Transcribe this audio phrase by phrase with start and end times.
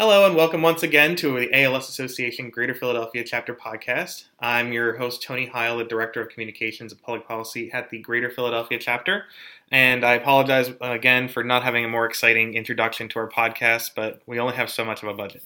[0.00, 4.26] Hello and welcome once again to the ALS Association Greater Philadelphia Chapter Podcast.
[4.38, 8.30] I'm your host, Tony Heil, the Director of Communications and Public Policy at the Greater
[8.30, 9.24] Philadelphia Chapter.
[9.72, 14.22] And I apologize again for not having a more exciting introduction to our podcast, but
[14.24, 15.42] we only have so much of a budget.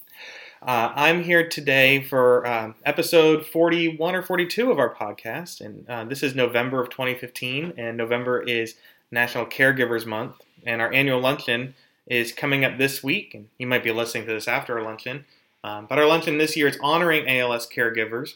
[0.61, 6.03] Uh, I'm here today for uh, episode 41 or 42 of our podcast, and uh,
[6.03, 8.75] this is November of 2015, and November is
[9.09, 11.73] National Caregivers Month, and our annual luncheon
[12.07, 15.25] is coming up this week, and you might be listening to this after our luncheon.
[15.63, 18.35] Um, but our luncheon this year is honoring ALS caregivers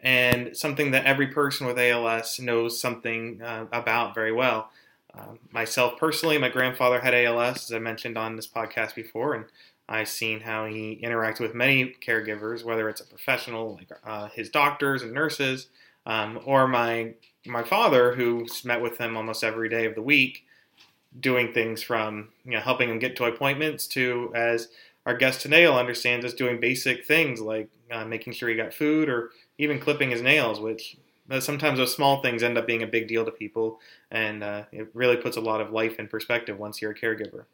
[0.00, 4.70] and something that every person with ALS knows something uh, about very well.
[5.12, 9.46] Uh, myself personally, my grandfather had ALS, as I mentioned on this podcast before, and
[9.88, 14.50] I've seen how he interacted with many caregivers, whether it's a professional like uh, his
[14.50, 15.68] doctors and nurses,
[16.06, 17.14] um, or my
[17.46, 20.44] my father, who met with him almost every day of the week
[21.18, 24.68] doing things from you know helping him get to appointments to as
[25.06, 28.74] our guest today will understand, us doing basic things like uh, making sure he got
[28.74, 30.96] food or even clipping his nails which
[31.30, 34.64] uh, sometimes those small things end up being a big deal to people and uh,
[34.72, 37.44] it really puts a lot of life in perspective once you're a caregiver.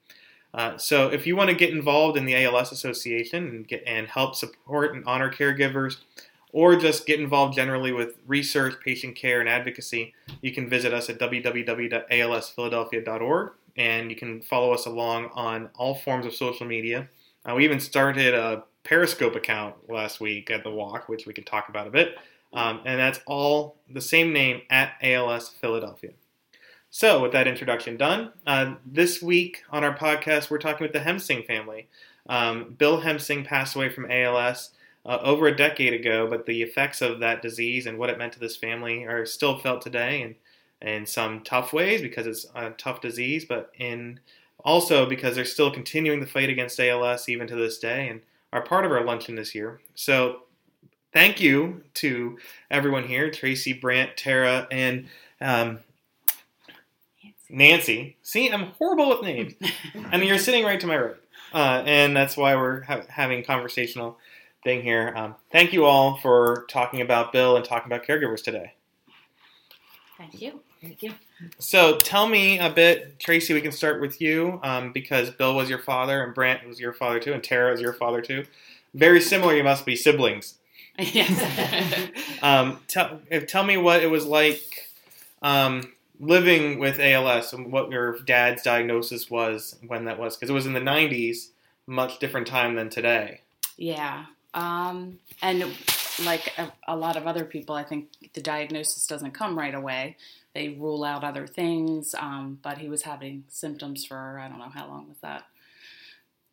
[0.52, 4.06] Uh, so if you want to get involved in the ALS Association and get and
[4.06, 5.96] help support and honor caregivers,
[6.54, 11.10] or just get involved generally with research, patient care, and advocacy, you can visit us
[11.10, 17.08] at www.alsphiladelphia.org and you can follow us along on all forms of social media.
[17.44, 21.42] Uh, we even started a Periscope account last week at the walk, which we can
[21.42, 22.14] talk about a bit.
[22.52, 26.12] Um, and that's all the same name at ALS Philadelphia.
[26.88, 31.00] So, with that introduction done, uh, this week on our podcast, we're talking with the
[31.00, 31.88] Hemsing family.
[32.28, 34.70] Um, Bill Hemsing passed away from ALS
[35.06, 38.32] uh, over a decade ago, but the effects of that disease and what it meant
[38.32, 40.34] to this family are still felt today, and
[40.80, 44.20] in some tough ways because it's a tough disease, but in
[44.64, 48.20] also because they're still continuing the fight against ALS even to this day, and
[48.52, 49.80] are part of our luncheon this year.
[49.94, 50.42] So,
[51.12, 52.38] thank you to
[52.70, 55.06] everyone here, Tracy, Brant, Tara, and
[55.40, 55.80] um,
[57.50, 58.16] Nancy.
[58.22, 59.54] See, I'm horrible with names,
[60.12, 61.16] and you're sitting right to my right,
[61.52, 64.18] uh, and that's why we're ha- having conversational
[64.64, 65.12] thing here.
[65.14, 68.74] Um, thank you all for talking about Bill and talking about caregivers today.
[70.18, 70.60] Thank you.
[70.80, 71.12] Thank you.
[71.58, 73.54] So tell me a bit, Tracy.
[73.54, 76.92] We can start with you um, because Bill was your father and Brant was your
[76.92, 78.44] father too, and Tara is your father too.
[78.92, 79.54] Very similar.
[79.54, 80.58] You must be siblings.
[80.98, 82.10] Yes.
[82.42, 84.90] um, tell tell me what it was like
[85.42, 90.54] um, living with ALS and what your dad's diagnosis was when that was because it
[90.54, 91.48] was in the '90s,
[91.86, 93.40] much different time than today.
[93.76, 94.26] yeah.
[94.54, 95.64] Um, and
[96.24, 100.16] like a, a lot of other people, I think the diagnosis doesn't come right away.
[100.54, 104.70] They rule out other things, um, but he was having symptoms for I don't know
[104.72, 105.44] how long was that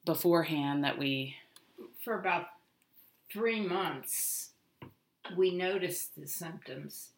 [0.04, 1.36] beforehand that we
[2.04, 2.48] for about
[3.32, 4.50] three months,
[5.38, 7.10] we noticed the symptoms,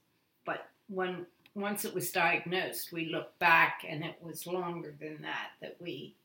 [0.45, 5.51] but when once it was diagnosed, we looked back and it was longer than that
[5.61, 6.15] that we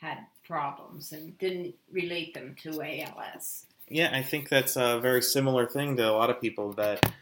[0.00, 0.18] had
[0.58, 3.66] problems and didn't relate them to ALS.
[3.88, 7.12] Yeah, I think that's a very similar thing to a lot of people that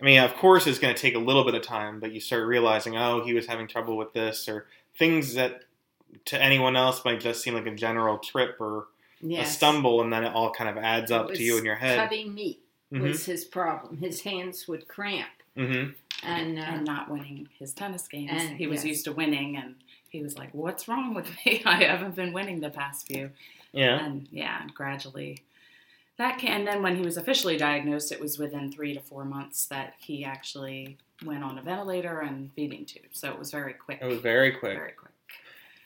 [0.00, 2.18] I mean, of course it's going to take a little bit of time, but you
[2.20, 4.66] start realizing, oh, he was having trouble with this or
[4.98, 5.62] things that
[6.26, 8.88] to anyone else might just seem like a general trip or
[9.30, 11.96] a stumble and then it all kind of adds up to you in your head.
[11.96, 12.60] Cutting meat
[12.92, 13.02] Mhm.
[13.02, 13.98] was his problem.
[13.98, 15.94] His hands would cramp, Mhm.
[16.24, 18.30] and, uh, and not winning his tennis games.
[18.34, 18.86] And- he was yes.
[18.86, 19.76] used to winning, and
[20.12, 21.62] he was like, "What's wrong with me?
[21.66, 23.30] I haven't been winning the past few."
[23.72, 24.04] Yeah.
[24.04, 25.42] and yeah, gradually
[26.18, 26.58] that can.
[26.60, 29.94] And then when he was officially diagnosed, it was within three to four months that
[29.98, 33.06] he actually went on a ventilator and feeding tube.
[33.12, 33.98] So it was very quick.
[34.00, 34.76] It was very quick.
[34.76, 35.12] Very quick.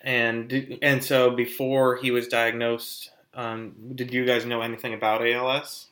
[0.03, 5.87] And and so before he was diagnosed, um, did you guys know anything about ALS?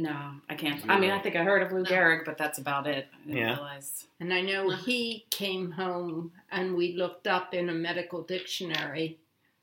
[0.00, 0.80] No, I can't.
[0.88, 3.08] I mean, I think I heard of Lou Gehrig, but that's about it.
[3.12, 3.54] I didn't Yeah.
[3.54, 4.06] realize.
[4.20, 9.18] and I know he came home and we looked up in a medical dictionary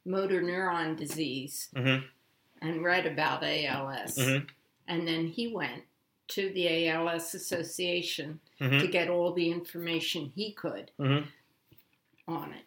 [0.06, 2.05] motor neuron disease Mm-hmm.
[2.61, 4.17] and read about ALS.
[4.17, 4.47] Mhm.
[4.87, 5.84] And then he went
[6.29, 8.79] to the ALS Association Mm-hmm.
[8.79, 11.28] to get all the information he could Mhm.
[12.28, 12.64] on it.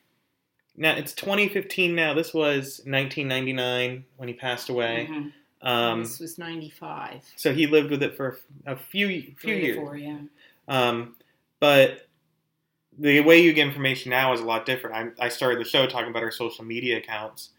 [0.77, 1.95] Now it's 2015.
[1.95, 5.09] Now this was 1999 when he passed away.
[5.61, 7.23] Um, this was 95.
[7.37, 9.77] so he lived with it for a few few years.
[9.77, 10.19] four, yeah.
[10.69, 11.17] Um,
[11.61, 12.09] but
[12.99, 15.15] the way you get information now is a lot different.
[15.21, 17.51] I, I started the show talking about our social media accounts.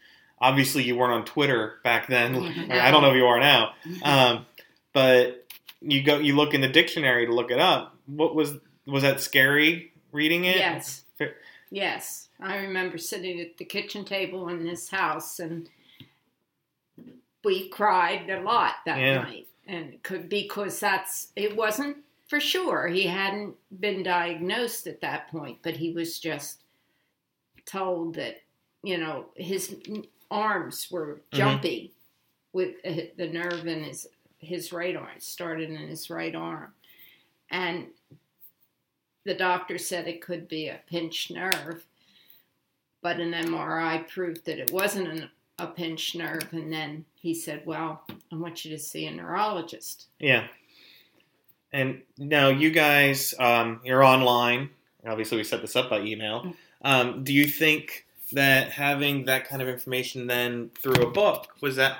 [0.42, 2.36] Obviously, you weren't on Twitter back then.
[2.72, 3.74] I don't know if you are now.
[4.04, 4.46] Um,
[4.94, 5.46] but
[5.82, 7.96] you go, you look in the dictionary to look it up.
[8.06, 8.56] What was
[8.86, 10.58] was that scary reading it?
[10.58, 11.04] Yes.
[11.72, 12.30] Yes.
[12.40, 15.70] I remember sitting at the kitchen table in this house and
[17.44, 19.22] we cried a lot that Yeah.
[19.24, 21.98] night, and could because that's it wasn't
[22.28, 22.88] for sure.
[22.88, 26.62] He hadn't been diagnosed at that point, but he was just
[27.66, 28.42] told that
[28.84, 29.76] you know his
[30.32, 31.38] arms were Mhm.
[31.38, 31.94] jumpy
[32.54, 34.08] with uh, the nerve in his
[34.40, 36.74] his right arm it started in his right arm,
[37.52, 37.94] and
[39.26, 41.86] the doctor said it could be a pinched nerve,
[43.02, 46.48] but an MRI proved that it wasn't an, a pinched nerve.
[46.52, 50.48] And then he said, "Well, I want you to see a neurologist." Yeah.
[51.72, 54.72] And now you guys, um, you're online.
[55.06, 56.54] Obviously, we set this up by email.
[56.82, 61.76] Um, do you think that having that kind of information then through a book was
[61.76, 61.98] that?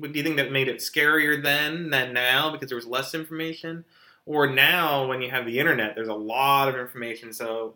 [0.00, 3.84] Do you think that made it scarier then than now because there was less information,
[4.24, 7.32] or now when you have the internet, there's a lot of information.
[7.32, 7.74] So,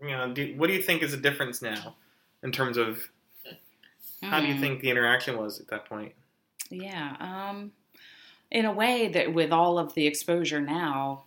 [0.00, 1.96] you know, do, what do you think is the difference now
[2.42, 3.10] in terms of
[4.22, 4.60] how do you Hmm.
[4.60, 6.12] think the interaction was at that point?
[6.70, 7.16] Yeah.
[7.20, 7.72] Um,
[8.50, 11.24] in a way that with all of the exposure now,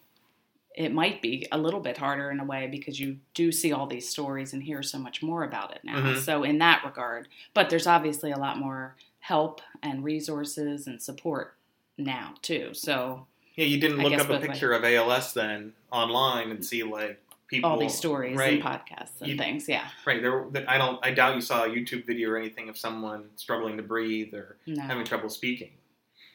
[0.75, 3.85] it might be a little bit harder in a way because you do see all
[3.85, 5.97] these stories and hear so much more about it now.
[5.99, 6.19] Mhm.
[6.19, 11.55] So in that regard, but there's obviously a lot more help and resources and support
[11.97, 12.73] now too.
[12.73, 16.81] So Yeah, you didn't I look up a picture of ALS then online and see
[16.83, 17.21] like
[17.53, 19.67] people all these stories right, and podcasts and You- things.
[19.69, 19.87] Yeah.
[20.05, 20.21] right.
[20.21, 20.99] There, I don't.
[21.05, 24.57] I doubt you saw a YouTube video or anything of someone struggling to breathe or
[24.67, 24.83] No.
[24.83, 25.71] having trouble speaking.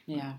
[0.06, 0.34] Yeah.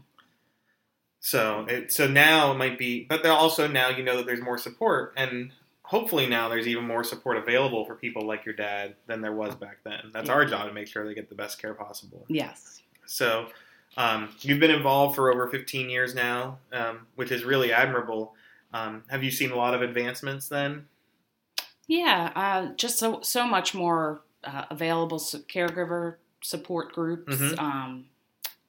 [1.22, 4.58] So, it, so now it might be, but also now you know that there's more
[4.58, 5.52] support, and
[5.84, 9.54] hopefully now there's even more support available for people like your dad than there was
[9.56, 10.12] back then.
[10.14, 10.36] That's Yeah.
[10.36, 12.26] our job to make sure they get the best care possible.
[12.30, 12.82] Yes.
[13.06, 13.50] So,
[13.98, 18.34] um, you've been involved for over 15 years now, um, which is really admirable.
[18.74, 20.86] Um, have you seen a lot of advancements then?
[21.88, 27.36] Yeah, uh, just so so much more uh, available caregiver support groups.
[27.36, 27.60] Mhm.
[27.60, 28.06] Um,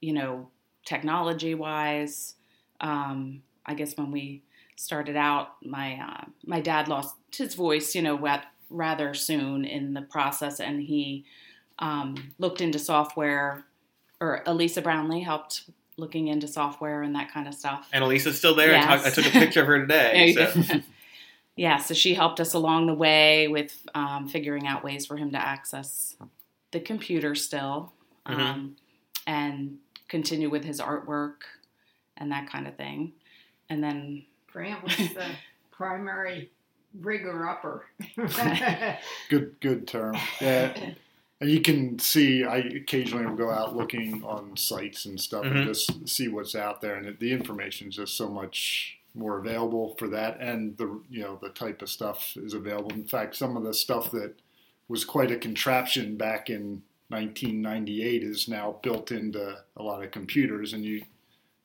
[0.01, 0.51] you know,
[0.85, 2.35] technology wise.
[2.81, 4.43] Um, I guess when we
[4.77, 7.95] started out, my uh, my dad lost his voice.
[7.95, 8.17] You know,
[8.71, 11.25] rather soon in the process, and he
[11.79, 13.65] um, looked into software.
[14.23, 15.71] Or Elisa Brownlee helped
[16.01, 17.89] looking into software and that kind of stuff.
[17.93, 18.75] And Elisa's still there.
[18.77, 20.33] I, talk, I took a picture of her today.
[20.35, 20.81] So.
[21.57, 25.31] yeah, so she helped us along the way with um, figuring out ways for him
[25.33, 26.17] to access
[26.73, 27.93] the computer still
[28.27, 28.39] Mhm.
[28.39, 28.77] um,
[29.27, 31.37] and continue with his artwork
[32.17, 33.13] and that kind of thing.
[33.69, 35.27] And then, Brant was the
[35.71, 36.51] primary
[37.01, 37.87] rigger upper.
[39.29, 40.17] Good, good term.
[40.41, 40.91] Yeah,
[41.41, 42.45] and you can see.
[42.45, 45.57] I occasionally will go out looking on sites and stuff Mhm.
[45.57, 49.39] and just see what's out there, and it, the information is just so much more
[49.39, 52.93] available for that, and the you know the type of stuff is available.
[52.93, 54.35] In fact, some of the stuff that
[54.89, 60.73] was quite a contraption back in 1998 is now built into a lot of computers,
[60.73, 61.03] and you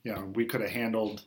[0.04, 1.24] you know we could have handled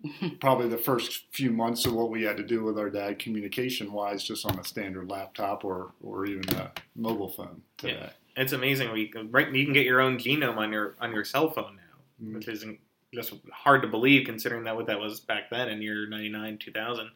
[0.40, 3.92] probably the first few months of what we had to do with our dad communication
[3.92, 8.10] wise just on a standard laptop or or even a mobile phone today.
[8.36, 8.92] It's amazing.
[8.92, 11.76] We can, right, you can get your own genome on your on your cell phone
[11.76, 11.82] now,
[12.22, 12.34] Mm.
[12.34, 12.78] which isn't
[13.14, 16.58] just hard to believe considering that what that was back then in year ninety nine
[16.58, 17.10] two thousand.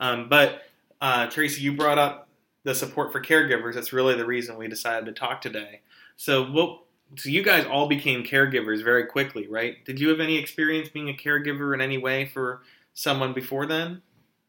[0.00, 0.62] Um, but
[1.00, 2.28] uh, Tracy, you brought up
[2.62, 3.74] the support for caregivers.
[3.74, 5.80] That's really the reason we decided to talk today.
[6.16, 6.83] So what?
[7.16, 9.84] So you guys all became caregivers very quickly, right?
[9.84, 12.62] Did you have any experience being a caregiver in any way for
[12.92, 14.02] someone before then?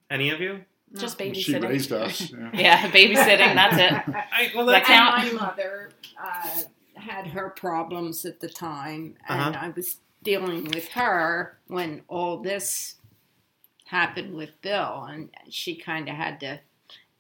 [0.10, 0.62] Any of you?
[0.94, 1.36] just babysitting.
[1.36, 1.70] She babysitting.
[1.70, 2.32] raised us.
[2.32, 2.50] Yeah.
[2.54, 4.16] yeah, babysitting, that's it.
[4.32, 5.24] I, well, that's count?
[5.24, 5.90] And my mother
[6.22, 6.62] uh,
[6.96, 9.66] had her problems at the time, and Uh-huh.
[9.66, 12.96] I was dealing with her when all this
[13.86, 16.60] happened with Bill, and she kind of had to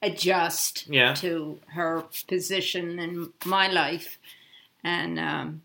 [0.02, 1.14] adjust yeah.
[1.16, 4.20] to her position in my life,
[4.86, 5.62] and um,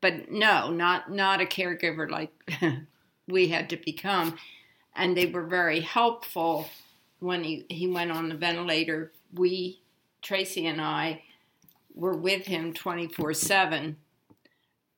[0.00, 2.32] but no, not not a caregiver like
[3.28, 4.36] we had to become,
[4.94, 6.68] and they were very helpful
[7.18, 9.12] when he he went on the ventilator.
[9.34, 9.80] We
[10.22, 11.22] Tracy and I
[11.94, 13.98] were with him twenty four seven.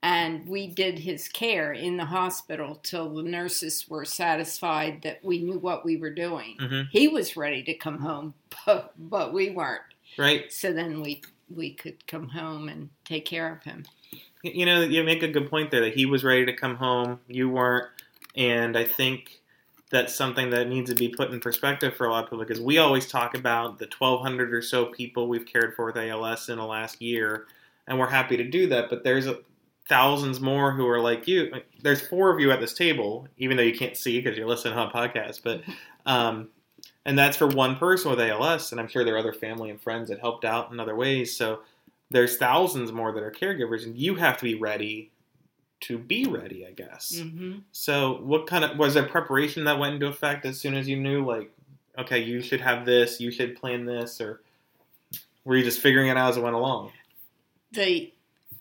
[0.02, 5.42] And we did his care in the hospital till the nurses were satisfied that we
[5.42, 6.56] knew what we were doing.
[6.60, 8.34] hmm He was ready to come home,
[8.66, 9.82] but, but we weren't.
[10.16, 10.52] Right.
[10.52, 11.22] So then we
[11.54, 13.84] we could come home and take care of him.
[14.42, 17.20] you know, you make a good point there that he was ready to come home,
[17.28, 17.88] you weren't,
[18.36, 19.40] and I think
[19.90, 22.60] that's something that needs to be put in perspective for a lot of people because
[22.60, 26.58] we always talk about the 1,200 or so people we've cared for with ALS in
[26.58, 27.46] the last year,
[27.86, 28.90] and we're happy to do that.
[28.90, 29.38] But there's a,
[29.88, 31.52] thousands more who are like you.
[31.82, 34.74] There's four of you at this table, even though you can't see because you're listening
[34.74, 35.62] on a podcast, but.
[36.04, 36.48] Um,
[37.06, 39.80] and that's for one person with ALS, and I'm sure there are other family and
[39.80, 41.34] friends that helped out in other ways.
[41.36, 41.60] So
[42.10, 45.12] there's thousands more that are caregivers, and you have to be ready
[45.82, 47.12] to be ready, I guess.
[47.16, 47.58] Mm-hmm.
[47.70, 50.96] So, what kind of was there preparation that went into effect as soon as you
[50.96, 51.52] knew, like,
[51.96, 54.40] okay, you should have this, you should plan this, or
[55.44, 56.90] were you just figuring it out as it went along?
[57.70, 58.12] The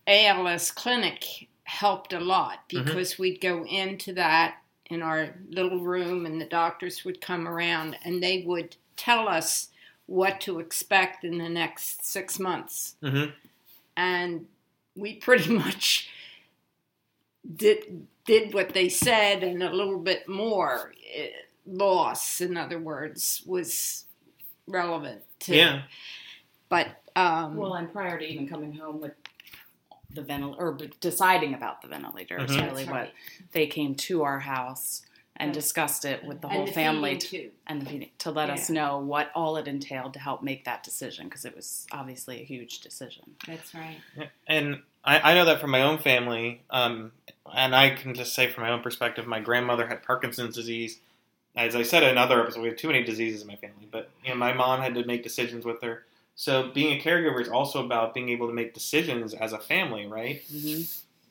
[0.06, 4.58] ALS clinic helped a lot because we'd go into that
[4.90, 9.70] in our little room, and the doctors would come around and they would tell us
[10.06, 12.96] what to expect in the next six months.
[13.02, 13.32] Mm-hmm.
[13.98, 14.46] and
[14.96, 16.10] we pretty much
[17.56, 20.94] did did what they said and a little bit more.
[21.14, 21.30] Eh,
[21.68, 24.06] Loss, in other words, was
[24.68, 25.56] relevant to.
[25.56, 25.82] Yeah.
[26.70, 29.14] But um, Well, and prior to even coming home with
[30.16, 32.66] the ventilator or deciding about the ventilator, is Mhm.
[32.66, 33.14] really That's what
[33.52, 35.02] they came to our house
[35.38, 37.52] and That's- discussed it with the and whole the family feeding, to, too.
[37.68, 40.82] and the feeding to let us know what all it entailed to help make that
[40.84, 43.36] decision because it was obviously a huge decision.
[43.46, 43.98] That's right.
[44.48, 47.12] And I, I know that from my own family, um,
[47.54, 51.00] and I can just say from my own perspective, my grandmother had Parkinson's disease.
[51.58, 54.10] As I said in another episode, we have too many diseases in my family, but
[54.24, 56.06] you know, my mom had to make decisions with her.
[56.36, 60.06] So being a caregiver is also about being able to make decisions as a family,
[60.06, 60.42] right?
[60.52, 60.82] Mm-hmm.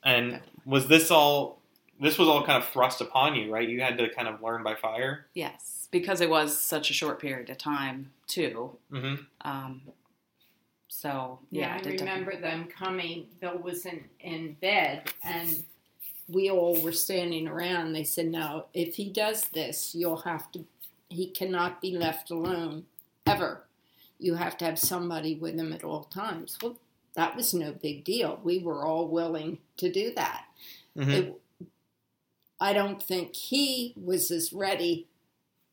[0.03, 1.61] And was this all?
[1.99, 3.69] This was all kind of thrust upon you, right?
[3.69, 5.27] You had to kind of learn by fire.
[5.33, 8.77] Yes, because it was such a short period of time too.
[8.91, 9.15] Mm-hmm.
[9.41, 9.81] Um,
[10.87, 13.27] so Yeah, yeah, I it did remember them coming.
[13.39, 15.63] Bill was in, in bed, and
[16.27, 17.93] we all were standing around.
[17.93, 20.65] They said, "Now, if he does this, you'll have to.
[21.09, 22.85] He cannot be left alone
[23.27, 23.61] ever.
[24.19, 26.77] You have to have somebody with him at all times." Well,
[27.15, 28.39] that was no big deal.
[28.43, 30.45] We were all willing to do that.
[30.97, 31.11] Mm-hmm.
[31.11, 31.41] It,
[32.59, 35.07] I don't think he was as ready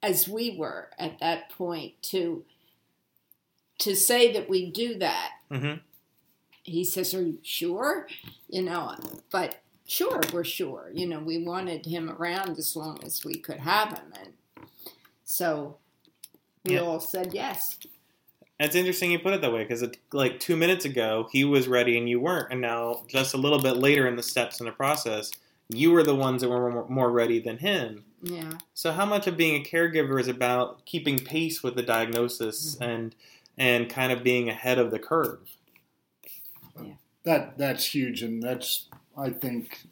[0.02, 2.44] as we were at that point to
[3.78, 5.78] to say that we do that Mm-hmm.
[6.62, 8.06] he says, Are you sure?
[8.48, 8.96] You know,
[9.30, 10.90] but sure, we're sure.
[10.94, 14.12] You know, we wanted him around as long as we could have him.
[14.18, 14.32] And
[15.24, 15.76] so
[16.64, 16.80] we Yeah.
[16.80, 17.78] all said yes.
[18.62, 21.96] It's interesting you put it that way because like two minutes ago he was ready
[21.98, 24.72] and you weren't, and now just a little bit later in the steps in the
[24.72, 25.30] process,
[25.68, 28.04] you were the ones that were more- more ready than him.
[28.22, 28.52] Yeah.
[28.74, 32.82] So how much of being a caregiver is about keeping pace with the diagnosis Mm-hmm.
[32.90, 33.14] and
[33.58, 35.40] and kind of being ahead of the curve?
[36.82, 36.94] Yeah.
[37.24, 39.82] that that's huge, and that's I think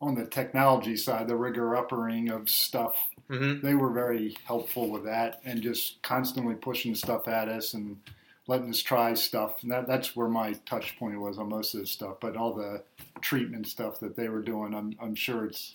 [0.00, 2.94] on the technology side, the rigor uppering of stuff.
[3.30, 3.66] Mm-hmm.
[3.66, 7.98] They were very helpful with that, and just constantly pushing stuff at us and
[8.46, 9.62] letting us try stuff.
[9.62, 12.16] And that, that's where my touch point was on most of this stuff.
[12.20, 12.82] But all the
[13.20, 15.74] treatment stuff that they were doing, I'm, I'm sure it's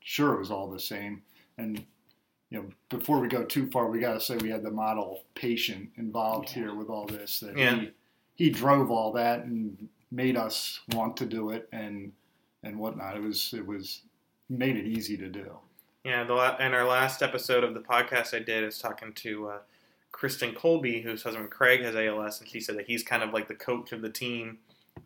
[0.00, 1.22] sure it was all the same.
[1.58, 1.84] And
[2.48, 5.24] you know, before we go too far, we got to say we had the model
[5.34, 6.54] patient involved Yeah.
[6.62, 7.40] here with all this.
[7.40, 7.74] That Yeah.
[7.80, 7.90] he
[8.36, 12.12] he drove all that and made us want to do it and
[12.62, 13.16] and whatnot.
[13.16, 14.02] It was it was
[14.48, 15.58] made it easy to do.
[16.06, 19.12] Yeah, the la- in our last episode of the podcast I did, I was talking
[19.14, 19.58] to uh,
[20.12, 23.48] Kristen Colby, whose husband Craig has ALS, and she said that he's kind of like
[23.48, 24.58] the coach of the team.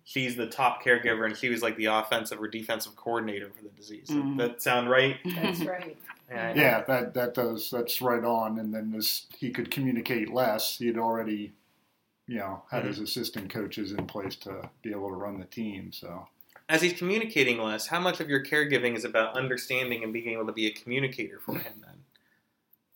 [0.05, 3.71] She's the top caregiver, and she was like the offensive or defensive coordinator for the
[3.71, 4.09] disease.
[4.11, 4.37] Mhm.
[4.37, 5.17] That sound right?
[5.25, 5.97] That's right.
[6.31, 6.53] Yeah.
[6.55, 8.61] Yeah, that that does that's right on.
[8.61, 10.79] And then this he could communicate less.
[10.79, 11.51] He'd already,
[12.29, 15.91] you know, had his assistant coaches in place to be able to run the team.
[15.91, 16.29] So
[16.71, 20.47] As he's communicating less, how much of your caregiving is about understanding and being able
[20.47, 21.75] to be a communicator for him?
[21.85, 21.95] Then.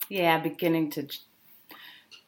[0.07, 1.07] yeah, beginning to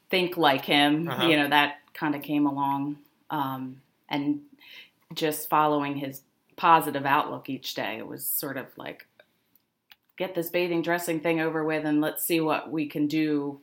[0.09, 1.07] think like him.
[1.07, 1.25] Uh-huh.
[1.25, 2.97] You know, that kind of came along,
[3.29, 4.41] um, and
[5.13, 6.21] just following his
[6.57, 7.95] positive outlook each day.
[7.97, 9.07] It was sort of like,
[10.17, 13.61] get this bathing dressing thing over with, and let's see what we can do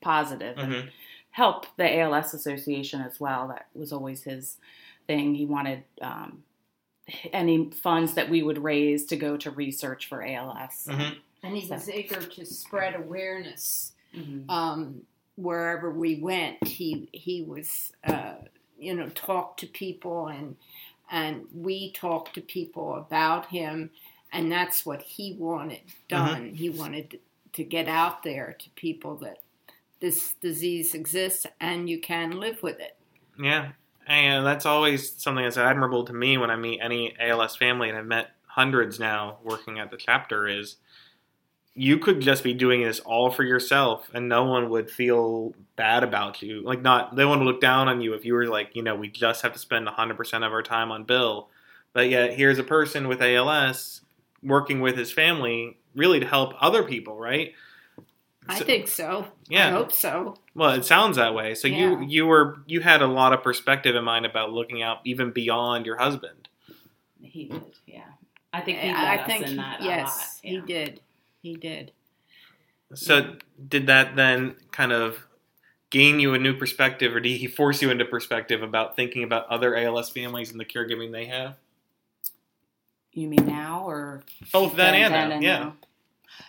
[0.00, 0.56] positive.
[0.56, 0.88] And Mm-hmm.
[1.32, 3.48] help the ALS Association as well.
[3.48, 4.56] That was always his
[5.06, 5.34] thing.
[5.34, 6.42] He wanted um,
[7.32, 10.86] any funds that we would raise to go to research for ALS.
[10.90, 11.16] Mhm.
[11.42, 14.48] And he was eager to spread awareness Mhm.
[14.48, 15.06] um,
[15.36, 16.64] wherever we went.
[16.66, 18.34] He he was uh,
[18.78, 20.56] you know talk to people and
[21.10, 23.90] and we talked to people about him,
[24.32, 26.54] and that's what he wanted done.
[26.54, 27.20] He wanted
[27.52, 29.42] to get out there to people that
[30.00, 32.96] this disease exists and you can live with it.
[33.38, 33.72] Yeah,
[34.06, 37.98] and that's always something that's admirable to me when I meet any ALS family, and
[37.98, 40.46] I've met hundreds now working at the chapter.
[40.46, 40.76] Is
[41.74, 46.04] you could just be doing this all for yourself, and no one would feel bad
[46.04, 46.62] about you.
[46.62, 48.94] Like, not no one would look down on you if you were like, you know,
[48.94, 51.48] we just have to spend 100 percent of our time on Bill,
[51.92, 54.02] but yet here's a person with ALS
[54.42, 57.52] working with his family, really to help other people, right?
[58.48, 59.28] I So- think so.
[59.48, 59.66] Yeah.
[59.66, 59.76] I Yeah.
[59.76, 60.36] hope so.
[60.54, 61.54] Well, it sounds that way.
[61.54, 62.06] So you Yeah.
[62.06, 65.86] you were you had a lot of perspective in mind about looking out even beyond
[65.86, 66.48] your husband.
[67.22, 68.02] He did, yeah.
[68.52, 70.50] I think he I led us think in he- a yes, lot.
[70.50, 71.00] he did.
[71.40, 71.92] He did.
[72.94, 73.36] So
[73.68, 75.26] did that then kind of
[75.90, 79.46] gain you a new perspective, or did he force you into perspective about thinking about
[79.48, 81.56] other ALS families and the caregiving they have?
[83.12, 85.58] You mean now or Both then and then now, and yeah.
[85.58, 85.76] now?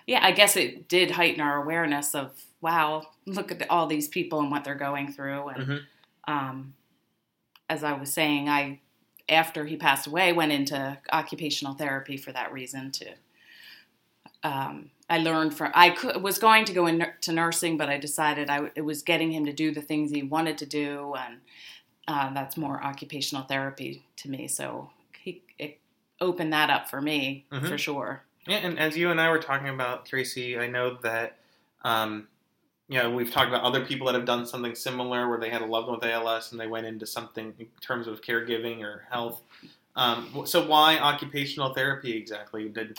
[0.05, 4.39] Yeah, I guess it did heighten our awareness of wow, look at all these people
[4.39, 5.49] and what they're going through.
[5.49, 5.81] And Mhm.
[6.27, 6.73] um,
[7.69, 8.79] as I was saying, I
[9.29, 12.91] after he passed away went into occupational therapy for that reason.
[12.91, 13.13] To
[14.43, 18.49] um, I learned from I could, was going to go into nursing, but I decided
[18.49, 21.39] I it was getting him to do the things he wanted to do, and
[22.07, 24.47] uh, that's more occupational therapy to me.
[24.47, 25.79] So he it
[26.19, 27.67] opened that up for me Mhm.
[27.67, 28.23] for sure.
[28.47, 31.37] Yeah, and as you and I were talking about Tracy, I know that
[31.83, 32.27] um,
[32.89, 35.61] you know we've talked about other people that have done something similar where they had
[35.61, 39.05] a loved one with ALS and they went into something in terms of caregiving or
[39.09, 39.41] health.
[39.95, 42.67] Um, so why occupational therapy exactly?
[42.67, 42.97] Did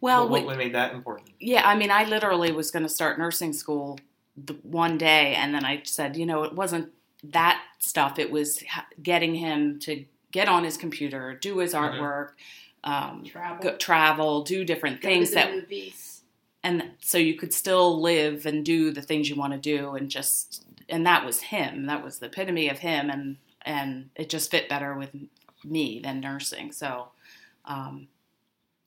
[0.00, 1.30] Well, what, we- made that important?
[1.40, 3.98] Yeah, I mean, I literally was going to start nursing school
[4.36, 6.92] the one day, and then I said, you know, it wasn't
[7.24, 8.18] that stuff.
[8.18, 8.62] It was
[9.02, 11.80] getting him to get on his computer, do his Mhm.
[11.98, 12.30] artwork,
[12.86, 13.62] um, Travel.
[13.62, 16.22] go, travel, do different Go to things the that, movies.
[16.64, 20.08] and so you could still live and do the things you want to do, and
[20.10, 21.86] just, and that was him.
[21.86, 25.10] That was the epitome of him, and and it just fit better with
[25.64, 26.72] me than nursing.
[26.72, 27.08] So.
[27.66, 28.08] Um,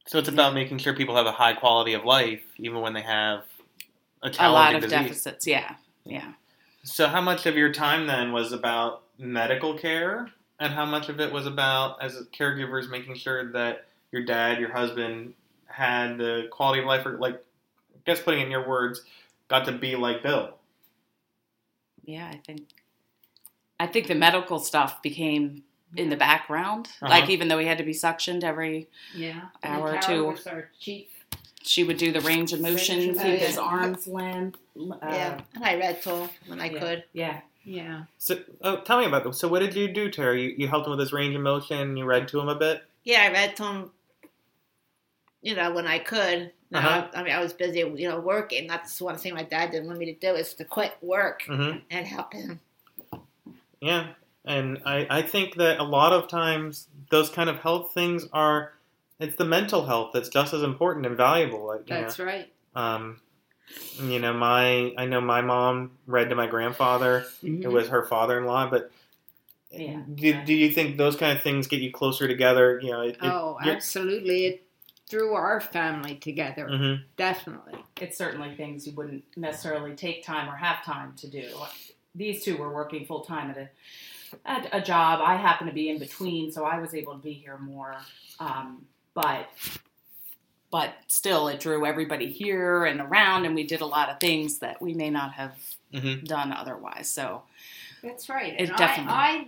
[0.08, 3.02] So it's about making sure people have a high quality of life even when they
[3.04, 3.44] have
[4.24, 4.98] a a lot of disease.
[5.00, 5.76] deficits, yeah,
[6.06, 6.32] yeah.
[6.84, 11.20] So how much of your time then was about medical care, and how much of
[11.20, 15.34] it was about as caregivers making sure that your dad, your husband,
[15.68, 19.02] had the quality of life, or like, I guess putting it in your words,
[19.48, 20.56] got to be like Bill.
[22.04, 22.68] yeah, I think
[23.80, 25.64] I think the medical stuff became
[25.96, 26.88] in the background.
[27.02, 27.10] Uh-huh.
[27.10, 29.42] Like even though he had to be suctioned every Yeah.
[29.64, 30.02] Hour or two.
[30.02, 31.08] Tara was our chief.
[31.62, 34.58] she would do the range of motion, Range keep his arms limp.
[34.78, 36.80] Uh, yeah, and I read to him when I yeah.
[36.80, 37.04] could.
[37.14, 37.42] Yeah.
[37.64, 38.04] Yeah.
[38.18, 39.34] So oh, tell me about them.
[39.34, 40.44] So what did you do, Terry?
[40.44, 41.98] You, you helped him with his range of motion.
[41.98, 42.84] You read to him a bit.
[43.04, 43.92] Yeah, I read to him.
[45.42, 46.52] You know, when I could.
[46.72, 47.08] No, Uh-huh.
[47.14, 48.68] I, I mean, I was busy, you know, working.
[48.68, 51.80] That's one thing my dad didn't want me to do is to quit work Mm-hmm.
[51.90, 52.60] and help him.
[53.82, 54.08] Yeah,
[54.46, 58.74] and I, I think that a lot of times those kind of health things are
[59.20, 61.66] it's the mental health that's just as important and valuable.
[61.66, 62.52] Like That's right.
[62.76, 63.22] um,
[64.02, 67.26] you know, my I know my mom read to my grandfather.
[67.44, 67.64] Mm-hmm.
[67.64, 68.92] It was her father-in-law, but
[69.72, 70.02] Yeah.
[70.16, 72.80] do, do you think those kind of things get you closer together?
[72.82, 74.46] You know, it, it, Oh, you're- absolutely.
[74.46, 74.64] It
[75.10, 76.68] drew our family together.
[76.68, 77.04] Mhm.
[77.18, 77.80] Definitely.
[78.00, 81.50] It's certainly things you wouldn't necessarily take time or have time to do.
[82.16, 83.70] These two were working full time at a
[84.46, 85.22] at a job.
[85.24, 87.96] I happen to be in between, so I was able to be here more.
[88.40, 89.50] Um, but
[90.72, 94.60] but still, it drew everybody here and around, and we did a lot of things
[94.60, 95.56] that we may not have
[95.94, 96.24] Mhm.
[96.26, 97.12] done otherwise.
[97.12, 97.44] So
[98.02, 98.54] That's right.
[98.54, 99.48] It And definitely- I, I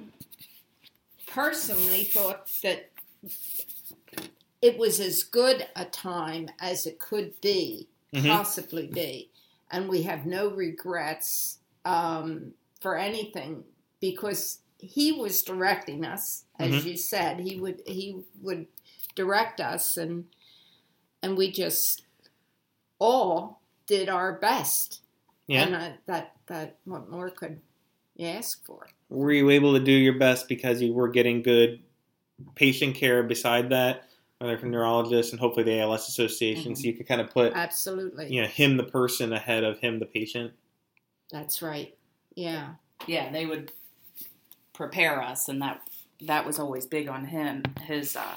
[1.28, 2.90] personally thought that
[4.62, 8.28] it was as good a time as it could be, Mhm.
[8.28, 9.30] possibly be.
[9.72, 13.64] And we have no regrets um, for anything
[14.02, 16.86] because he was directing us, as Mhm.
[16.92, 17.40] you said.
[17.40, 18.68] He would he would
[19.16, 20.28] direct us, and
[21.24, 22.04] and we just
[23.00, 25.02] all did our best.
[25.48, 25.64] yeah.
[25.64, 27.60] And uh, that that what more could
[28.16, 28.88] you ask for?
[29.10, 31.82] Were you able to do your best because you were getting good
[32.56, 34.04] patient care beside that,
[34.40, 38.34] whether from neurologists and hopefully the ALS Association, so you could kind of put Absolutely.
[38.34, 40.52] you know him the person ahead of him the patient.
[41.32, 41.96] That's right.
[42.36, 42.72] Yeah.
[43.08, 43.72] yeah, they would
[44.74, 45.82] prepare us, and that
[46.22, 47.64] that was always big on him.
[47.82, 48.36] His uh,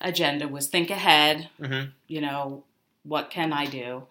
[0.00, 1.48] agenda was think ahead.
[1.60, 1.90] Mm-hmm.
[2.06, 2.64] You know,
[3.02, 4.04] what can I do?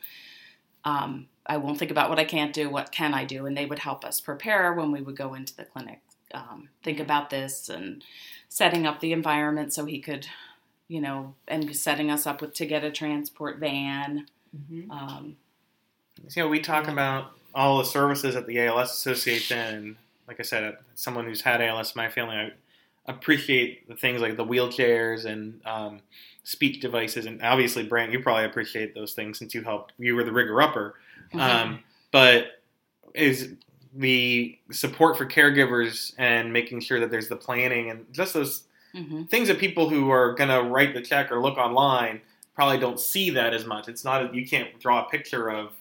[0.83, 2.69] Um, I won't think about what I can't do.
[2.69, 3.45] What can I do?
[3.45, 6.01] And they would help us prepare when we would go into the clinic.
[6.33, 8.03] Um, think about this and
[8.49, 10.27] setting up the environment so he could,
[10.87, 14.27] you know, and setting us up with to get a transport van.
[14.55, 14.91] Mm-hmm.
[14.91, 15.37] Um,
[16.27, 16.93] So we talk Yeah.
[16.93, 19.97] about all the services at the ALS Association.
[20.27, 22.51] Like I said, someone who's had ALS in my family, I
[23.09, 26.01] appreciate the things like the wheelchairs and um,
[26.43, 27.25] speech devices.
[27.25, 29.93] And obviously, Brant, you probably appreciate those things since you helped.
[29.97, 30.95] You were the rigger upper.
[31.33, 32.61] Um, but
[33.13, 33.53] is
[33.93, 38.63] the support for caregivers and making sure that there's the planning and just those
[38.95, 39.27] mhm.
[39.29, 42.21] things that people who are going to write the check or look online
[42.53, 43.87] probably don't see that as much.
[43.87, 45.71] It's not you can't draw a picture of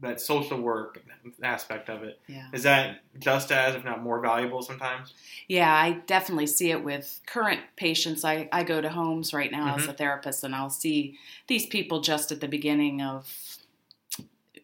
[0.00, 1.02] that social work
[1.42, 2.48] aspect of it Yeah.
[2.52, 5.14] is that just as, if not more valuable sometimes?
[5.48, 8.24] Yeah, I definitely see it with current patients.
[8.24, 12.00] I, I go to homes right now as a therapist, and I'll see these people
[12.00, 13.26] just at the beginning of,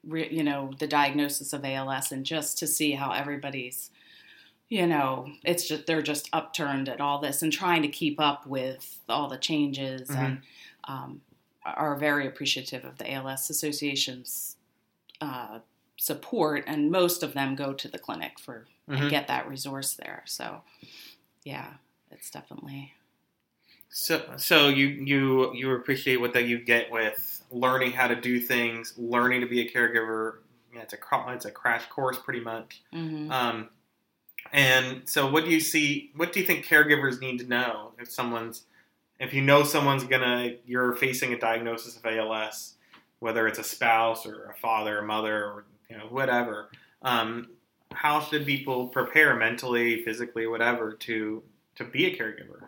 [0.04, 3.90] you know, the diagnosis of ALS, and just to see how everybody's,
[4.68, 8.46] you know, it's just they're just upturned at all this and trying to keep up
[8.46, 10.42] with all the changes, and
[10.84, 11.20] um,
[11.64, 14.56] are very appreciative of the ALS Association's
[15.22, 15.60] uh,
[15.96, 19.00] support, and most of them go to the clinic for Mhm.
[19.02, 20.22] and get that resource there.
[20.26, 20.62] So,
[21.44, 21.74] yeah,
[22.10, 22.92] it's definitely
[23.88, 28.40] So, so you you you appreciate what that you get with learning how to do
[28.40, 30.38] things, learning to be a caregiver.
[30.74, 32.82] Yeah, it's a it's a crash course, pretty much.
[32.92, 33.30] mhm.
[33.30, 33.68] Um,
[34.52, 36.10] and so, what do you see?
[36.16, 38.64] What do you think caregivers need to know if someone's,
[39.20, 42.74] if you know someone's gonna, you're facing a diagnosis of ALS,
[43.22, 46.70] whether it's a spouse or a father, or mother, or you know whatever.
[47.02, 47.50] Um,
[47.92, 51.40] how should people prepare mentally, physically, whatever, to
[51.76, 52.64] to be a caregiver?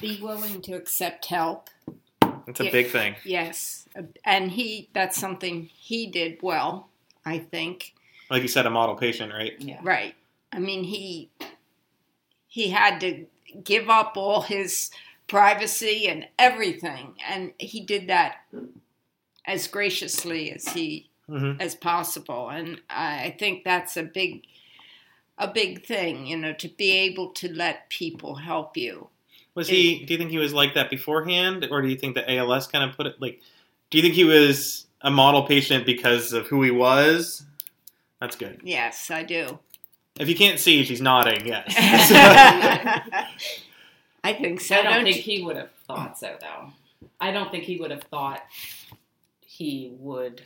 [0.00, 1.68] Be willing to accept help.
[2.46, 2.70] That's a Yeah.
[2.70, 3.16] big thing.
[3.24, 3.88] Yes,
[4.24, 6.90] and he that's something he did well,
[7.24, 7.92] I think.
[8.30, 9.54] Like you said, a model patient, right?
[9.58, 10.14] yeah, Right.
[10.52, 11.30] I mean, he
[12.46, 13.26] he had to
[13.64, 14.90] give up all his
[15.28, 18.36] privacy and everything, and he did that
[19.46, 21.60] as graciously as he Mm-hmm.
[21.60, 22.50] as possible.
[22.50, 24.46] And I think that's a big
[25.38, 29.08] a big thing, you know, to be able to let people help you.
[29.56, 30.04] Was he?
[30.04, 32.88] Do you think he was like that beforehand, or do you think the ALS kind
[32.88, 33.40] of put it like?
[33.90, 37.42] Do you think he was a model patient because of who he was?
[38.20, 38.60] That's good.
[38.62, 39.58] Yes, I do.
[40.20, 41.44] If you can't see, she's nodding.
[41.44, 41.74] Yes.
[44.24, 44.74] I think so.
[44.76, 45.22] I don't don't think you?
[45.38, 46.72] he would have thought so, though.
[47.20, 48.42] I don't think he would have thought
[49.40, 50.40] he would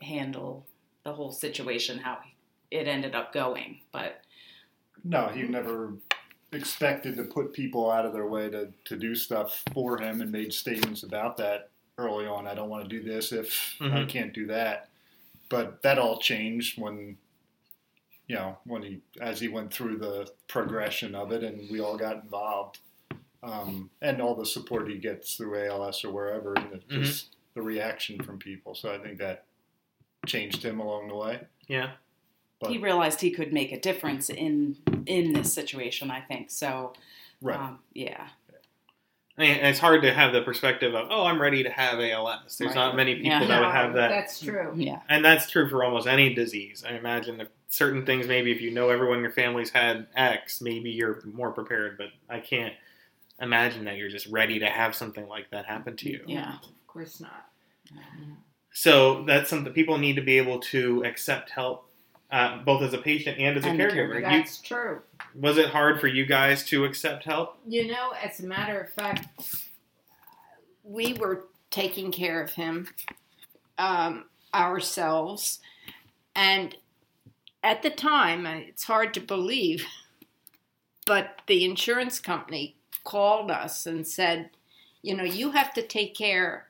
[0.00, 0.66] handle
[1.04, 2.18] the whole situation how
[2.70, 3.80] it ended up going.
[3.92, 4.22] But
[5.04, 5.92] No, he never
[6.52, 10.32] expected to put people out of their way to, to do stuff for him and
[10.32, 12.46] made statements about that early on.
[12.46, 14.08] I don't want to do this if I Mhm.
[14.08, 14.88] can't do that.
[15.48, 17.18] But that all changed when,
[18.26, 21.96] you know, when he, as he went through the progression of it and we all
[21.96, 22.78] got involved.
[23.42, 27.02] Um, and all the support he gets through ALS or wherever, and it Mhm.
[27.04, 28.74] just the reaction from people.
[28.74, 29.44] So I think that
[30.26, 31.40] changed him along the way.
[31.68, 31.92] yeah.
[32.58, 36.10] But, he realized he could make a difference in in this situation.
[36.10, 36.94] I think so.
[37.42, 37.58] right.
[37.60, 38.28] Um, yeah.
[39.36, 42.56] I mean, it's hard to have the perspective of, oh, I'm ready to have ALS.
[42.56, 42.74] There's Right.
[42.74, 43.44] not many people Yeah.
[43.46, 44.08] that would have that.
[44.08, 44.72] That's true.
[44.74, 45.02] Yeah.
[45.10, 46.82] And that's true for almost any disease.
[46.88, 50.60] I imagine that certain things, maybe if you know everyone in your family's had X,
[50.60, 51.98] maybe you're more prepared.
[51.98, 52.74] But I can't
[53.40, 56.20] imagine that you're just ready to have something like that happen to you.
[56.26, 56.54] Yeah.
[56.62, 57.46] Of course not.
[58.72, 61.88] So that's something people need to be able to accept help,
[62.30, 63.94] uh, both as a patient and as a And a caregiver.
[64.10, 64.32] caregiver.
[64.32, 65.00] You, That's true.
[65.34, 67.58] was it hard for you guys to accept help?
[67.66, 69.28] You know, as a matter of fact,
[70.82, 72.88] we were taking care of him
[73.78, 75.58] um, ourselves.
[76.34, 76.76] And
[77.66, 79.84] at the time, it's hard to believe,
[81.04, 84.50] but the insurance company called us and said,
[85.02, 86.68] you know, you have to take care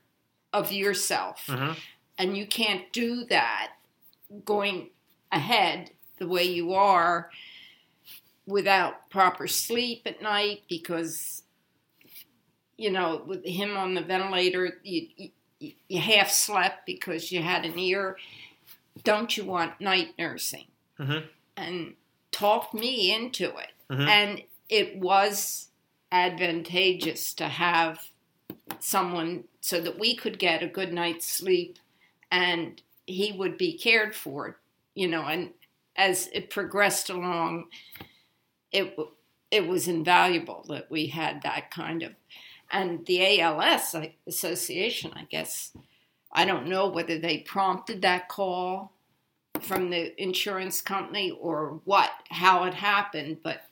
[0.55, 1.45] of yourself.
[1.49, 1.73] Mm-hmm.
[2.19, 3.73] and you can't do that
[4.47, 4.89] going
[5.31, 7.31] ahead the way you are
[8.47, 11.43] without proper sleep at night because
[12.79, 15.09] you know with him on the ventilator you,
[15.61, 18.17] you, you half slept because you had an ear
[19.05, 20.67] don't you want night nursing
[20.99, 21.29] Mhm.
[21.57, 21.97] and
[22.33, 24.09] talked me into it Mhm.
[24.09, 25.71] and it was
[26.13, 28.11] advantageous to have
[28.81, 31.79] someone so that we could get a good night's sleep
[32.31, 34.61] and he would be cared for,
[34.95, 35.53] you know, and
[35.97, 37.71] as it progressed along,
[38.73, 38.97] it
[39.51, 42.13] it was invaluable that we had that kind of,
[42.73, 43.95] and the ALS
[44.27, 45.73] Association, I guess,
[46.33, 48.93] I don't know whether they prompted that call
[49.63, 53.63] from the insurance company or what, how it happened, but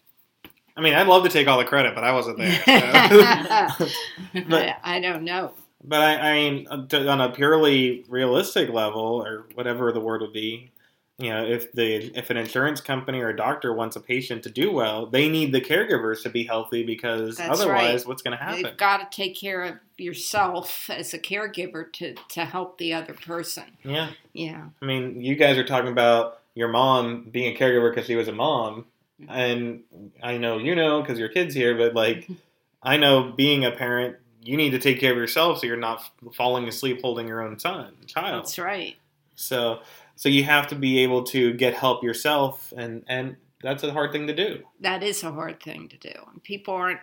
[0.77, 3.69] I mean, I'd love to take all the credit, but I wasn't there.
[3.79, 3.87] so.
[4.49, 5.53] But- I, I don't know.
[5.87, 10.71] But I, I mean, on a purely realistic level, or whatever the word would be,
[11.19, 14.51] you know, if the if an insurance company or a doctor wants a patient to
[14.51, 18.09] do well, they need the caregivers to be healthy because That's otherwise, right.
[18.09, 18.65] what's going to happen?
[18.65, 23.15] You've got to take care of yourself as a caregiver to, to help the other
[23.15, 23.65] person.
[23.85, 24.67] Yeah, Yeah.
[24.83, 28.27] I mean, you guys are talking about your mom being a caregiver because she was
[28.27, 28.87] a mom,
[29.23, 29.31] mm-hmm.
[29.31, 32.29] and I know you know because your kid's here, but like,
[32.83, 36.03] I know being a parent, you need to take care of yourself so you're not
[36.35, 38.43] falling asleep holding your own son child.
[38.43, 38.97] That's right.
[39.37, 39.81] So
[40.17, 44.13] so you have to be able to get help yourself, and and that's a hard
[44.13, 44.63] thing to do.
[44.81, 46.13] That is a hard thing to do.
[46.31, 47.01] And people aren't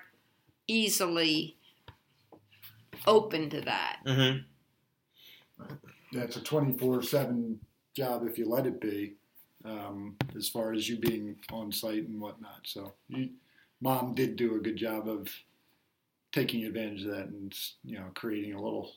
[0.68, 1.58] easily
[3.08, 3.98] open to that.
[4.06, 4.38] hmm
[6.12, 7.60] Yeah, it's a 24 7
[7.96, 9.16] job if you let it be,
[9.66, 12.62] um, as far as you being on site and whatnot.
[12.66, 13.30] So, you,
[13.82, 15.28] mom did do a good job of
[16.32, 18.92] taking advantage of that and, you know, creating a little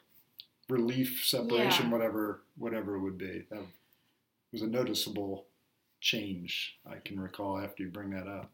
[0.68, 1.92] relief, separation, Yeah.
[1.92, 3.44] whatever, whatever it would be.
[3.50, 3.62] That
[4.54, 5.46] was a noticeable
[6.00, 8.50] change I can recall after you bring that up.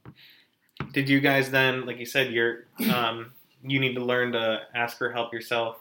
[0.92, 3.32] Did you guys then, like you said, you're um,
[3.62, 5.76] you need to learn to ask for help yourself?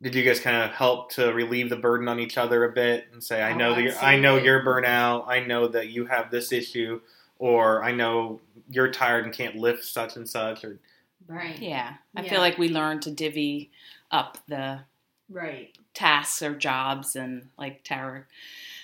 [0.00, 3.08] Did you guys kind of help to relieve the burden on each other a bit
[3.12, 5.24] and say, "I Oh, know that you're, I know you're burnout.
[5.26, 7.00] I know that you have this issue,
[7.40, 10.78] or I know you're tired and can't lift such and such." Or
[11.26, 11.58] Right.
[11.58, 12.30] Yeah, I Yeah.
[12.30, 13.70] feel like we learned to divvy
[14.12, 14.82] up the
[15.28, 15.76] Right.
[15.94, 18.26] tasks or jobs and like Tara.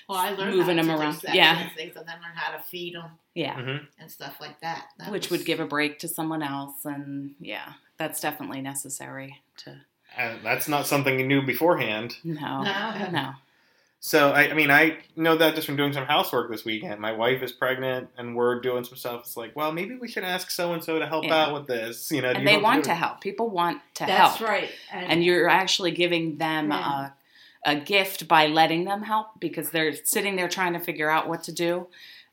[0.08, 1.20] Well, I learned Moving how them to around.
[1.20, 1.58] do Yeah.
[1.58, 3.86] and things, and then learn how to feed them Yeah, Mhm.
[4.00, 4.86] and stuff like that.
[4.98, 9.40] That which was- would give a break to someone else, and yeah, that's definitely necessary
[9.58, 9.76] to.
[10.16, 12.16] and that's not something you knew beforehand.
[12.24, 13.08] No, No.
[13.12, 13.34] no.
[14.00, 17.00] So I, I mean, I know that just from doing some housework this weekend.
[17.00, 19.20] My wife is pregnant, and we're doing some stuff.
[19.22, 21.34] It's like, well, maybe we should ask so and so to help Yeah.
[21.46, 22.10] out with this.
[22.12, 23.20] You know, And you they want do to help.
[23.20, 24.38] People want to That's help.
[24.38, 24.70] That's right.
[24.92, 27.06] and you're actually giving them Yeah.
[27.06, 27.12] a,
[27.68, 31.42] a gift by letting them help because they're sitting there trying to figure out what
[31.44, 31.86] to do.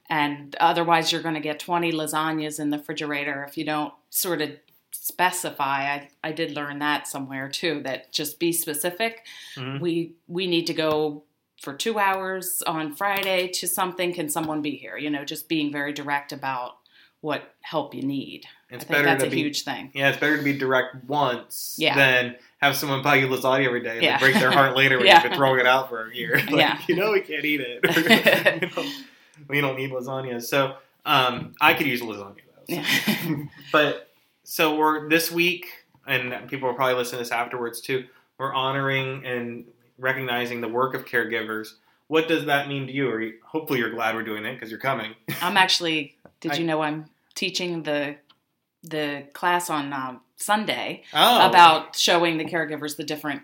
[0.09, 4.41] And otherwise you're going to get 20 lasagnas in the refrigerator if you don't sort
[4.41, 4.51] of
[4.91, 5.93] specify.
[5.93, 9.25] I, I did learn that somewhere too that just be specific.
[9.57, 9.81] Mhm.
[9.81, 11.23] we we need to go
[11.61, 14.13] for two hours on friday to something.
[14.13, 14.97] Can someone be here?
[14.97, 16.77] You know just being very direct about
[17.19, 20.09] what help you need It's i think better that's to a be huge thing Yeah,
[20.09, 21.95] it's better to be direct once Yeah.
[21.95, 24.17] than have someone buy you lasagna every day and Yeah.
[24.19, 25.15] break their heart later when Yeah.
[25.21, 26.35] you've been throwing it out for a year.
[26.49, 26.79] Like, Yeah.
[26.87, 27.81] You know we can't eat it.
[28.61, 28.95] we, don't,
[29.49, 30.41] we don't need lasagna.
[30.41, 30.75] So
[31.05, 32.73] um, I could use lasagna though.
[32.75, 33.43] So- yeah.
[33.71, 34.09] But
[34.43, 35.67] so we're this week,
[36.07, 38.05] and people will probably listen to this afterwards too.
[38.39, 39.65] We're honoring and
[39.99, 41.73] recognizing the work of caregivers.
[42.07, 43.09] What does that mean to you?
[43.09, 45.13] Or you, hopefully you're glad we're doing it because you're coming.
[45.41, 46.15] I'm actually.
[46.41, 48.15] Did I- you know I'm teaching the
[48.85, 53.41] the class on um, Sunday Oh, about showing the caregivers the different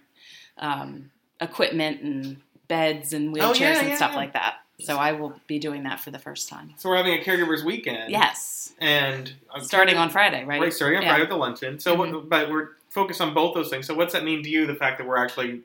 [0.58, 4.18] um, equipment and beds and wheelchairs Oh, yeah, and yeah, stuff yeah.
[4.18, 4.56] like that.
[4.80, 6.74] So I will be doing that for the first time.
[6.78, 8.10] So we're having a caregivers weekend.
[8.12, 10.60] Yes, and uh, starting on Friday, right?
[10.60, 11.04] Right, starting on.
[11.06, 11.80] Friday with the luncheon.
[11.80, 11.98] So, Mhm.
[12.14, 13.86] what, but we're focused on both those things.
[13.86, 14.66] So, what's that mean to you?
[14.66, 15.62] The fact that we're actually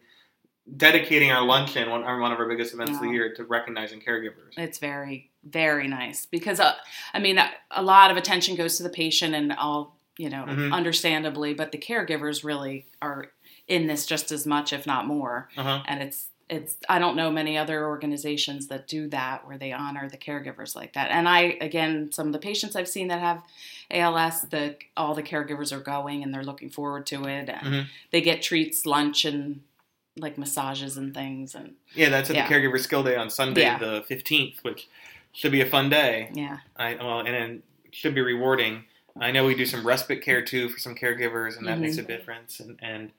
[0.77, 4.53] dedicating our luncheon, one, one of our biggest events of the year, to recognizing caregivers.
[4.57, 6.75] It's very, very nice because, uh,
[7.15, 10.45] I mean, a, a lot of attention goes to the patient and all, you know,
[10.47, 10.73] Mhm.
[10.73, 13.31] understandably, but the caregivers really are
[13.69, 15.49] in this just as much, if not more.
[15.57, 15.83] Uh huh.
[15.87, 20.09] and it's it's I don't know many other organizations that do that where they honor
[20.09, 21.11] the caregivers like that.
[21.11, 23.43] And I again, some of the patients I've seen that have
[23.91, 27.87] ALS, the all the caregivers are going and they're looking forward to it, and Mhm.
[28.13, 29.63] they get treats, lunch, and
[30.19, 32.49] like massages and things, and Yeah, that's at Yeah.
[32.49, 33.79] the Caregiver Skill Day on Sunday, Yeah.
[33.79, 34.89] the fifteenth, which
[35.33, 36.31] should be a fun day.
[36.35, 38.85] yeah, I well, and then should be rewarding.
[39.19, 41.83] I know we do some respite care too for some caregivers, and that Mhm.
[41.83, 42.61] makes a difference.
[42.61, 43.13] And and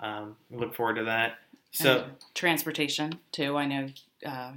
[0.00, 1.38] um, look forward to that.
[1.72, 3.56] So and transportation too.
[3.56, 3.88] I know
[4.24, 4.52] uh,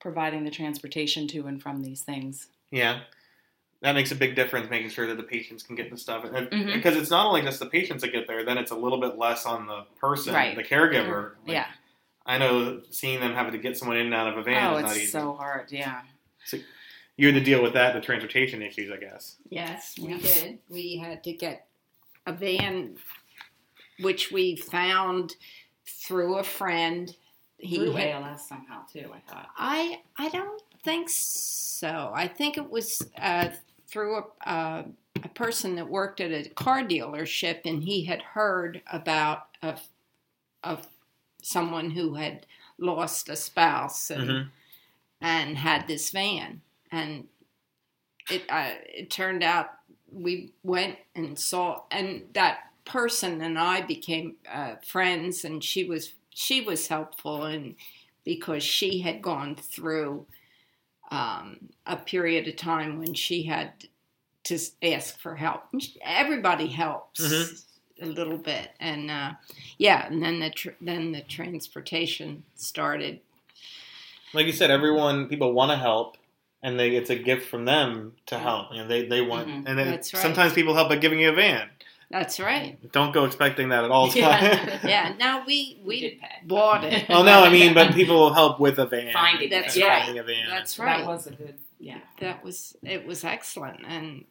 [0.00, 2.48] providing the transportation to and from these things.
[2.70, 3.02] Yeah.
[3.84, 6.24] That makes a big difference, making sure that the patients can get the stuff.
[6.24, 6.72] And- Mhm.
[6.72, 9.18] Because it's not only just the patients that get there, then it's a little bit
[9.18, 10.56] less on the person, Right.
[10.56, 11.32] the caregiver.
[11.46, 11.66] Like, yeah.
[12.24, 14.76] I know seeing them having to get someone in and out of a van Oh,
[14.78, 15.06] is not it's easy.
[15.12, 15.70] so hard.
[15.70, 16.00] Yeah.
[16.46, 16.58] so
[17.18, 19.36] You had to deal with that, the transportation issues, I guess.
[19.50, 20.18] Yes, we Yeah.
[20.18, 20.58] did.
[20.70, 21.66] We had to get
[22.26, 22.96] a van,
[24.00, 25.36] which we found
[25.86, 27.14] through a friend.
[27.58, 29.12] He Through had- ALS somehow too.
[29.14, 29.50] I thought.
[29.58, 32.10] I I don't think so.
[32.14, 33.50] I think it was uh,
[33.94, 34.84] through a, uh,
[35.22, 39.78] a person that worked at a car dealership, and he had heard about a,
[40.64, 40.88] of
[41.42, 42.44] someone who had
[42.78, 44.50] lost a spouse and Mhm.
[45.20, 47.28] and had this van, and
[48.30, 49.70] it uh, it turned out
[50.12, 56.14] we went and saw, and that person and I became uh, friends, and she was
[56.30, 57.76] she was helpful, and
[58.24, 60.26] because she had gone through
[61.10, 63.72] um, a period of time when she had
[64.44, 65.62] to ask for help.
[66.02, 67.64] Everybody helps Mhm.
[68.02, 69.32] a little bit, and uh,
[69.78, 73.20] yeah, and then the tr- then the transportation started.
[74.32, 76.16] Like you said, everyone, people want to help,
[76.62, 78.72] and they it's a gift from them to help.
[78.72, 79.64] You know, they, they want, Mhm.
[79.66, 80.04] and then right.
[80.04, 81.70] sometimes people help by giving you a van.
[82.14, 82.78] That's right.
[82.92, 84.08] Don't go expecting that at all.
[84.10, 84.78] Yeah.
[84.84, 85.14] Yeah.
[85.18, 86.28] Now we We we did pay.
[86.46, 87.08] bought it.
[87.08, 89.12] well, no, I mean, but people will help with a van.
[89.12, 90.02] Finding That's and right.
[90.04, 90.46] Finding a van.
[90.48, 90.98] That's right.
[91.00, 91.98] That was a good, yeah.
[92.20, 94.24] that was it was excellent and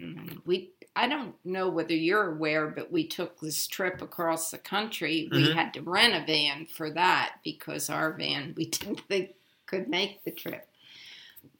[0.00, 4.58] mm, we i don't know whether you're aware but we took this trip across the
[4.58, 5.54] country we Mhm.
[5.54, 9.34] had to rent a van for that because our van we didn't think
[9.66, 10.66] could make the trip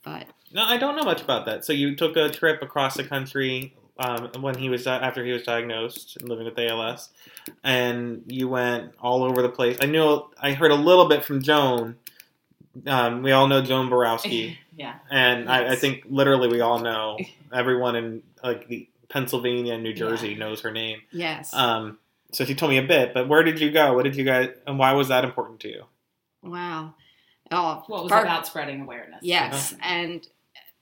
[0.03, 1.65] but No, I don't know much about that.
[1.65, 5.43] So you took a trip across the country um, when he was after he was
[5.43, 7.11] diagnosed and living with ALS,
[7.65, 9.77] and you went all over the place.
[9.81, 11.97] I knew I heard a little bit from Joan.
[12.87, 14.95] Um, we all know Joan Borowski, Yeah.
[15.11, 17.19] and I, I think literally we all know
[17.53, 21.01] everyone in like the Pennsylvania and New Jersey knows her name.
[21.11, 21.99] yes Um,
[22.31, 23.95] so she told me a bit, but where did you go?
[23.95, 25.85] What did you guys, and why was that important to you?
[26.45, 26.95] wow
[27.51, 29.21] oh Well, it was fir- about spreading awareness.
[29.23, 30.25] yes and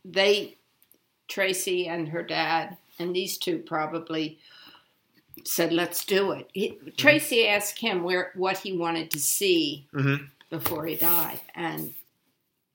[0.04, 0.58] they
[1.28, 4.38] tracy and her dad and these two probably
[5.44, 10.24] said let's do it he, tracy asked him where what he wanted to see Mm-hmm.
[10.50, 11.40] before he died.
[11.54, 11.92] And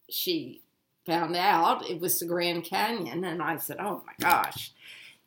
[0.09, 0.61] she
[1.05, 3.23] found out it was the Grand Canyon.
[3.23, 4.73] And I said, Oh my gosh,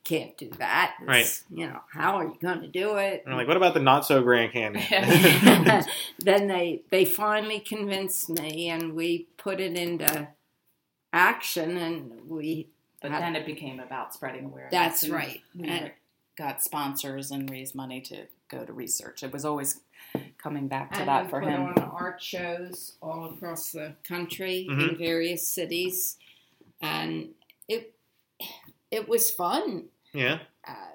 [0.05, 0.95] can't do that.
[1.09, 3.23] It's, You know, how are you going to do it?
[3.25, 4.85] And I'm like, what about the not so Grand Canyon?
[6.19, 10.29] then they, they finally convinced me and we put it into
[11.13, 12.69] action and we,
[13.05, 14.71] But Had- then it became about spreading awareness.
[14.73, 15.43] that's and right.
[15.55, 15.93] We And-
[16.37, 19.23] got sponsors and raised money to go to research.
[19.23, 19.83] It was always
[20.39, 21.63] coming back to and that we for put him.
[21.67, 24.97] on art shows all across the country in Mhm.
[24.99, 26.17] various cities.
[26.81, 27.35] And
[27.69, 27.95] it,
[28.91, 29.91] it was fun.
[30.15, 30.39] yeah.
[30.67, 30.93] uh,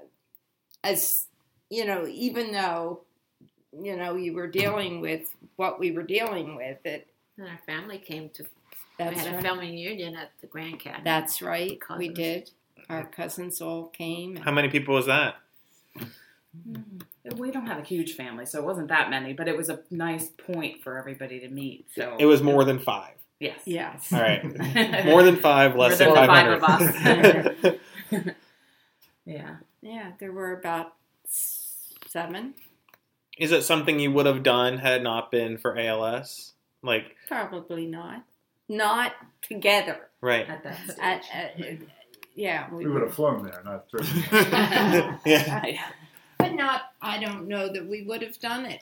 [0.84, 1.28] as
[1.69, 3.02] you know, even though
[3.72, 8.00] you know you were dealing with what we were dealing with, it And our family
[8.00, 8.45] came to.
[9.00, 11.04] We that's had a family reunion at the Grand Canyon.
[11.04, 11.80] That's right.
[11.98, 12.52] We did.
[12.90, 14.36] Our cousins all came.
[14.36, 15.36] How many people was that?
[17.36, 19.82] We don't have a huge family, so it wasn't that many, but it was a
[19.92, 21.86] nice point for everybody to meet.
[21.96, 23.14] So It was more than five.
[23.40, 24.12] yes, Yes.
[24.12, 24.44] All right.
[25.06, 26.62] More than five, less More than than 500.
[26.62, 27.76] five of
[28.16, 28.26] us.
[29.26, 29.56] yeah.
[29.82, 30.96] Yeah, there were about
[31.28, 32.56] seven.
[33.38, 36.54] Is it something you would have done had it not been for ALS?
[36.82, 38.24] Like, Probably not.
[38.69, 40.10] Not together.
[40.21, 40.47] right.
[40.47, 40.97] At that stage.
[41.01, 41.77] At, at,
[42.36, 44.05] yeah, we We would have flown there, not through.
[44.32, 45.17] yeah.
[45.25, 45.88] yeah.
[46.38, 46.82] but not.
[47.01, 48.82] I don't know that we would have done it.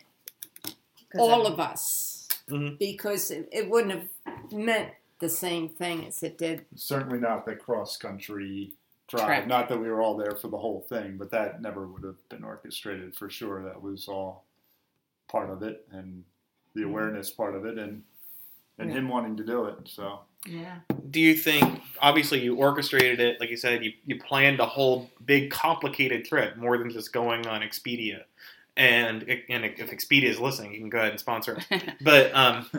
[1.18, 2.78] all of us Mhm.
[2.78, 6.66] because it, it wouldn't have meant the same thing as it did.
[6.76, 8.74] Certainly not the cross country
[9.08, 9.26] drive.
[9.26, 9.48] Trek.
[9.48, 12.30] Not that we were all there for the whole thing, but that never would have
[12.30, 13.64] been orchestrated for sure.
[13.64, 14.44] That was all
[15.28, 16.24] part of it, and
[16.76, 18.04] the awareness part of it, and
[18.80, 18.98] and Yeah.
[18.98, 19.76] him wanting to do it.
[19.86, 20.76] So Yeah.
[21.10, 25.10] Do you think, obviously, you orchestrated it, like you said, you, you planned a whole
[25.26, 28.24] big, complicated trip, more than just going on Expedia.
[28.78, 31.84] And, and if Expedia is listening, you can go ahead and sponsor it.
[32.02, 32.70] But um,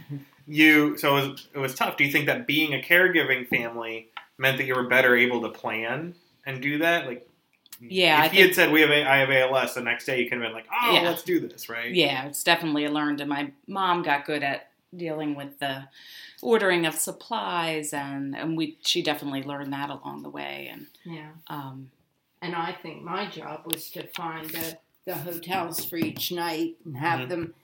[0.46, 1.96] you, so it was, it was tough.
[1.96, 5.48] Do you think that being a caregiving family meant that you were better able to
[5.48, 6.14] plan
[6.46, 7.06] and do that?
[7.06, 7.28] Like,
[7.80, 10.22] Yeah, if I he had said we have a, I have ALS, the next day
[10.22, 11.00] you could have been like, oh, Yeah.
[11.00, 11.92] let's do this, right?
[11.92, 13.20] Yeah, it's definitely a learned.
[13.20, 15.88] And my mom got good at dealing with the
[16.42, 20.68] ordering of supplies, and and we she definitely learned that along the way.
[20.70, 21.30] And Yeah.
[21.48, 21.90] um,
[22.40, 26.96] And I think my job was to find the, the hotels for each night and
[26.96, 27.28] have Mhm.
[27.28, 27.54] them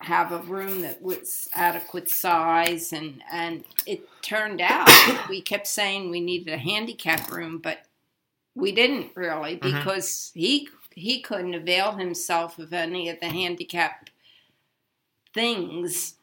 [0.00, 4.90] have a room that was adequate size and and it turned out
[5.30, 7.86] we kept saying we needed a handicap room but
[8.54, 9.60] we didn't really Mhm.
[9.78, 14.10] because he he couldn't avail himself of any of the handicap
[15.32, 16.16] things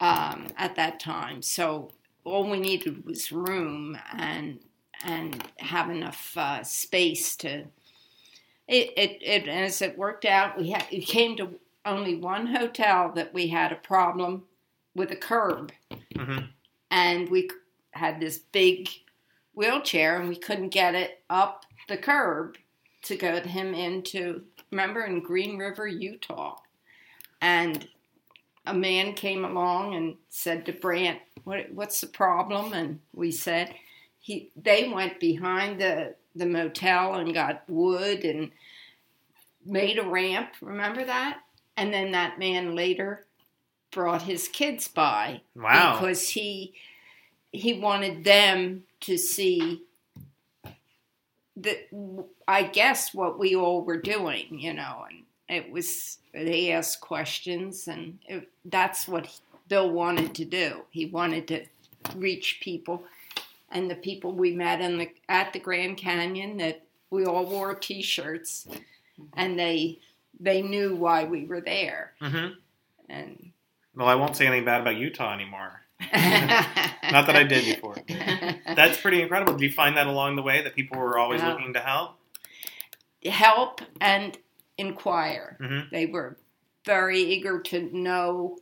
[0.00, 1.90] um, at that time so
[2.24, 4.60] all we needed was room and
[5.04, 7.64] and have enough uh, space to.
[8.68, 13.10] It, it it as it worked out, we had it came to only one hotel
[13.14, 14.44] that we had a problem
[14.94, 15.72] with a curb,
[16.14, 16.48] Mhm.
[16.90, 17.48] and we
[17.92, 18.88] had this big
[19.54, 22.58] wheelchair, and we couldn't get it up the curb
[23.02, 24.44] to get him into.
[24.70, 26.58] Remember in Green River, Utah,
[27.40, 27.88] and
[28.66, 33.74] a man came along and said to Brant, "What what's the problem?" And we said
[34.18, 38.52] he they went behind the the motel and got wood and
[39.64, 41.40] made a ramp remember that
[41.76, 43.26] and then that man later
[43.90, 45.98] brought his kids by Wow.
[45.98, 46.74] because he
[47.52, 49.82] he wanted them to see
[51.56, 51.88] that
[52.46, 57.88] I guess what we all were doing, you know, and it was they asked questions,
[57.88, 60.82] and it, that's what Bill wanted to do.
[60.90, 61.64] He wanted to
[62.14, 63.02] reach people,
[63.70, 67.74] and the people we met in the at the Grand Canyon that we all wore
[67.74, 68.68] T-shirts,
[69.34, 69.98] and they
[70.38, 72.12] they knew why we were there.
[72.20, 72.48] hmm
[73.08, 73.50] And
[73.94, 75.82] Well, I won't say anything bad about Utah anymore.
[76.00, 77.96] Not that I did before.
[78.08, 79.52] That's pretty incredible.
[79.54, 82.16] Did you find that along the way that people were always looking to help?
[83.24, 84.38] help and
[84.80, 85.56] inquire.
[85.60, 86.36] hmm They were
[86.84, 88.58] very eager to know.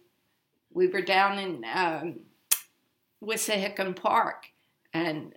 [0.72, 2.20] We were down in um,
[3.22, 4.46] Wissahickon Park,
[4.92, 5.34] and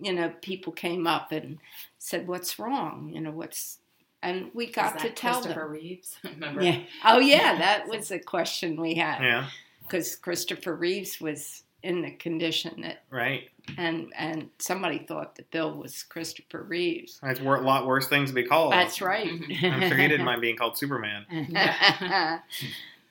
[0.00, 1.58] you know, people came up and
[1.98, 3.78] said, "What's wrong?" You know, what's
[4.22, 5.70] and we got Is to that tell Christopher them.
[5.70, 6.16] Reeves.
[6.24, 6.62] Remember?
[6.62, 6.80] Yeah.
[7.04, 7.58] Oh, yeah.
[7.58, 9.48] That was a question we had Yeah.
[9.82, 13.50] because Christopher Reeves was in the condition that, Right.
[13.78, 17.18] And and somebody thought that Bill was Christopher Reeves.
[17.22, 18.72] That's a lot worse things to be called.
[18.72, 19.30] That's right.
[19.62, 21.26] I'm sure he didn't mind being called Superman.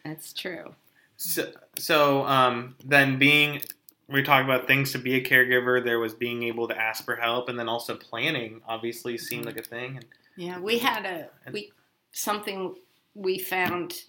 [0.06, 0.74] That's true.
[1.18, 3.62] So, so um, then being,
[4.10, 5.84] we talked about things to be a caregiver.
[5.84, 8.62] There was being able to ask for help, and then also planning.
[8.68, 9.97] Obviously, seemed like a thing.
[9.97, 11.72] And Yeah, we had a we
[12.12, 12.76] something
[13.16, 14.04] we found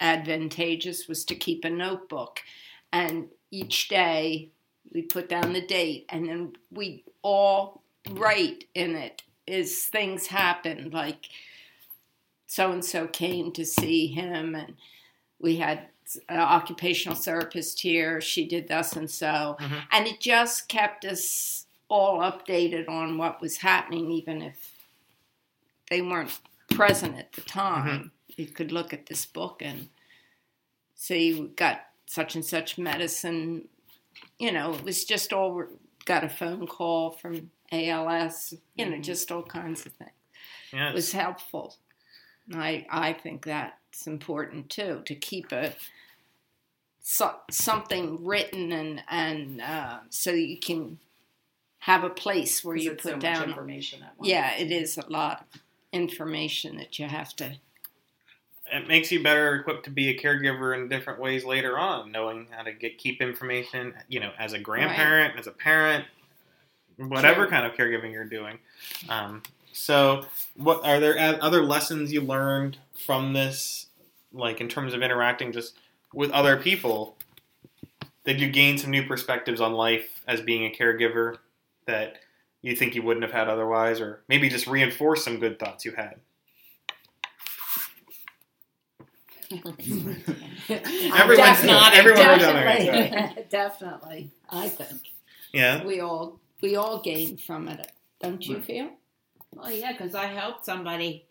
[0.00, 2.40] advantageous was to keep a notebook,
[2.92, 4.50] and each day
[4.92, 10.92] we put down the date, and then we all write in it as things happened
[10.92, 11.28] like
[12.46, 14.74] so and so came to see him, and
[15.38, 15.88] we had
[16.28, 18.20] an occupational therapist here.
[18.20, 19.82] She did thus and so, Mhm.
[19.92, 24.74] and it just kept us all updated on what was happening, even if
[25.88, 28.10] they weren't present at the time.
[28.36, 29.88] You could look at this book and
[30.94, 33.68] see we got such and such medicine.
[34.38, 35.64] You know, it was just all
[36.04, 38.54] got a phone call from ALS.
[38.76, 39.02] You know, Mhm.
[39.04, 40.10] just all kinds of things.
[40.72, 41.76] yeah, It was helpful.
[42.54, 45.74] I I think that's important too to keep a
[47.02, 50.98] so, something written and and uh, so you can
[51.78, 54.28] have a place where you put so down information at once.
[54.28, 55.60] yeah, it is a lot of
[55.92, 57.56] information that you have to.
[58.72, 62.46] It makes you better equipped to be a caregiver in different ways later on, knowing
[62.50, 63.94] how to get keep information.
[64.08, 66.04] You know, as a grandparent, as a parent,
[66.96, 68.58] whatever kind of caregiving you're doing.
[69.08, 69.42] Um,
[69.72, 70.24] so,
[70.56, 73.86] what are there other lessons you learned from this,
[74.32, 75.76] like in terms of interacting just
[76.12, 77.16] with other people?
[78.24, 81.38] Did you gain some new perspectives on life as being a caregiver
[81.86, 82.18] that
[82.62, 85.92] you think you wouldn't have had otherwise, or maybe just reinforce some good thoughts you
[85.92, 86.16] had?
[89.52, 89.76] Everyone's
[90.68, 91.66] Definitely.
[91.66, 91.98] nodding.
[91.98, 92.88] Everyone wrote down Definitely.
[92.88, 93.42] answer.
[93.50, 95.00] Definitely, I think
[95.52, 95.84] Yeah.
[95.84, 97.90] we all we all gain from it.
[98.22, 98.90] Don't you feel?
[99.52, 101.26] Well, yeah, because I helped somebody.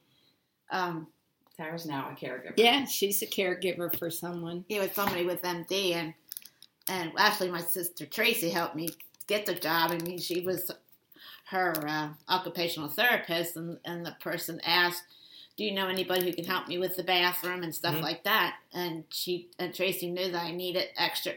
[0.72, 1.08] Um,
[1.56, 2.54] Tara's now a caregiver.
[2.58, 4.66] Yeah, she's a caregiver for someone.
[4.68, 6.14] yeah, with somebody with MD, and
[6.90, 8.90] and actually, my sister Tracy helped me
[9.28, 9.92] get the job.
[9.92, 10.70] I mean, she was
[11.52, 15.04] her uh, occupational therapist, and and the person asked,
[15.60, 18.02] "Do you know anybody who can help me with the bathroom and stuff Mhm.
[18.02, 21.34] like that?" And she and Tracy knew that I needed extra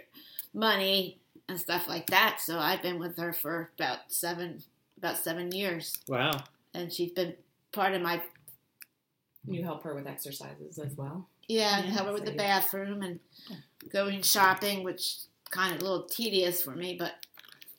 [0.55, 1.19] money
[1.49, 4.63] and stuff like that, so I've been with her for about seven
[4.97, 6.45] about seven years, Wow.
[6.73, 7.37] and she's been
[7.73, 8.23] part of my
[9.45, 11.29] You help her with exercises as well.
[11.49, 13.19] Yeah, and Yeah, help her with so the bathroom and
[13.89, 15.17] going shopping, which
[15.51, 17.27] kind of a little tedious for me, but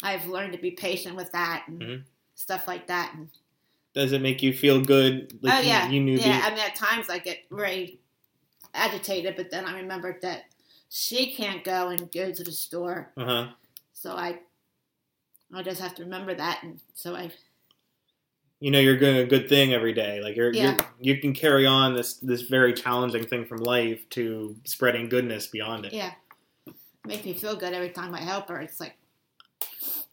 [0.03, 2.03] I've learned to be patient with that and Mhm.
[2.35, 3.13] stuff like that.
[3.15, 3.29] And,
[3.93, 5.37] Does it make you feel good?
[5.43, 6.39] oh yeah, you, knew yeah.
[6.39, 7.99] the I mean, at times I get very
[8.73, 10.45] agitated, but then I remembered that
[10.89, 13.47] she can't go and go to the store, uh huh.
[13.93, 14.39] so I,
[15.53, 17.31] I just have to remember that, and so I,
[18.59, 20.21] You know you're doing a good thing every day.
[20.21, 20.77] Like you're, Yeah.
[20.99, 25.47] you're you can carry on this this very challenging thing from life to spreading goodness
[25.47, 25.93] beyond it.
[25.93, 26.13] yeah,
[26.65, 26.73] it
[27.05, 28.59] makes me feel good every time I help her.
[28.61, 28.95] It's like,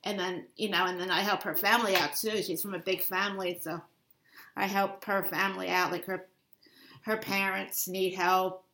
[0.05, 2.43] and then you know, and then I help her family out too.
[2.43, 3.81] She's from a big family, so
[4.57, 5.93] I help her family out.
[5.93, 6.27] Like her,
[7.03, 8.65] her parents need help.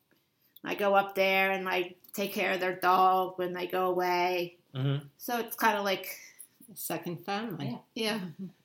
[0.64, 4.56] I go up there and I take care of their dog when they go away.
[4.74, 6.08] hmm So it's kind of like,
[6.74, 7.78] Second family.
[7.94, 8.18] yeah,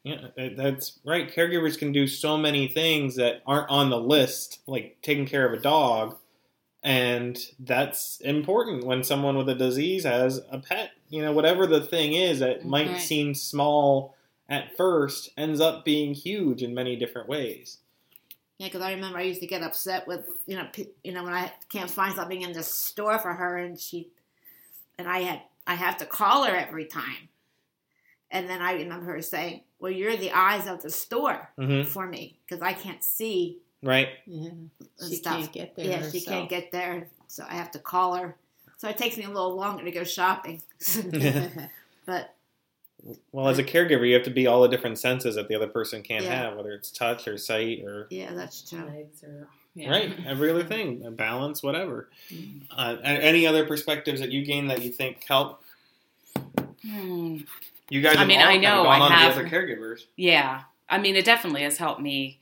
[0.03, 1.31] Yeah, that- that's right.
[1.31, 5.53] Caregivers can do so many things that aren't on the list, like taking care of
[5.53, 6.17] a dog,
[6.83, 10.91] and that's important when someone with a disease has a pet.
[11.09, 12.99] You know, whatever the thing is that might Right.
[12.99, 14.15] seem small
[14.49, 17.77] at first ends up being huge in many different ways.
[18.57, 18.67] yeah.
[18.67, 21.33] Because I remember I used to get upset with you know, p- you know, when
[21.33, 24.09] I can't find something in the store for her, and she,
[24.97, 27.29] and I had I have to call her every time.
[28.31, 32.07] And then I remember her saying, "Well, you're the eyes of the store hmm for
[32.07, 34.09] me because I can't see Right.
[34.27, 34.69] Yeah, and
[35.07, 35.85] she stuff." can't get there.
[35.85, 38.35] yeah, she can't get there, so I have to call her.
[38.77, 40.61] So it takes me a little longer to go shopping.
[42.05, 42.33] but
[43.31, 45.67] Well, as a caregiver, you have to be all the different senses that the other
[45.67, 46.43] person can't Yeah.
[46.43, 48.83] have, whether it's touch or sight or Yeah, that's true.
[48.85, 49.89] Legs or yeah.
[49.89, 52.09] right every other thing, balance, whatever.
[52.31, 52.61] Mhm.
[52.75, 55.63] Uh, any other perspectives that you gain that you think help?
[56.83, 57.37] Hmm.
[57.89, 60.05] You guys, I mean, all I kinda know gone I on have- other caregivers.
[60.15, 60.61] Yeah.
[60.89, 62.39] I mean, it definitely has helped me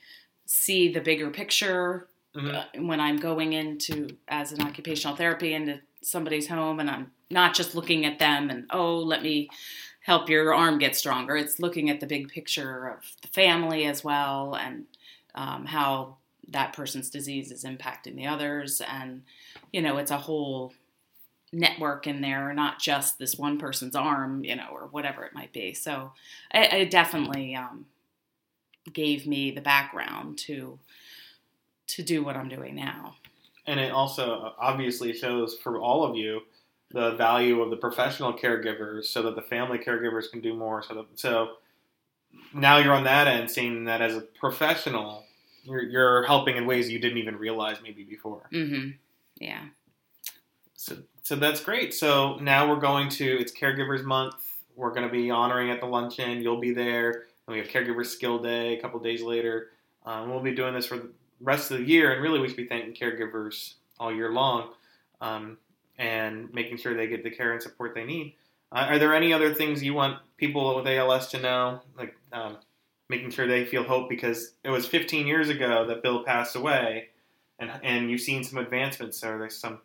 [0.52, 2.56] see the bigger picture Mhm.
[2.56, 7.54] uh, when I'm going into as an occupational therapy into somebody's home and I'm not
[7.54, 9.50] just looking at them and oh let me
[10.02, 11.38] help your arm get stronger.
[11.38, 14.88] It's looking at the big picture of the family as well and
[15.36, 19.22] um, how that person's disease is impacting the others and
[19.72, 20.74] you know it's a whole
[21.52, 25.54] network in there, not just this one person's arm, you know, or whatever it might
[25.54, 25.74] be.
[25.74, 26.14] So
[26.52, 27.86] I, it definitely um,
[28.92, 30.80] gave me the background to
[31.88, 33.16] to do what I'm doing now.
[33.66, 36.42] And it also obviously shows for all of you
[36.92, 40.82] the value of the professional caregivers, so that the family caregivers can do more.
[40.82, 41.58] So that so
[42.54, 45.26] now you're on that end, seeing that as a professional,
[45.64, 48.48] you're, you're helping in ways you didn't even realize maybe before.
[48.52, 48.90] hmm
[49.40, 49.66] Yeah.
[50.76, 51.94] So, so that's great.
[51.94, 54.36] So now we're going to it's Caregivers Month.
[54.76, 56.42] We're going to be honoring at the luncheon.
[56.42, 57.26] You'll be there.
[57.50, 59.72] And we have Caregiver Skill Day a couple days later.
[60.06, 61.10] Um, we'll be doing this for the
[61.42, 64.70] rest of the year, and really we should be thanking caregivers all year long,
[65.20, 65.58] um,
[65.98, 68.36] and making sure they get the care and support they need.
[68.72, 72.58] Uh, are there any other things you want people with ALS to know, like um,
[73.10, 74.10] making sure they feel hope?
[74.10, 77.08] Because it was 15 years ago that Bill passed away,
[77.58, 79.18] and and you've seen some advancements.
[79.18, 79.80] So there's some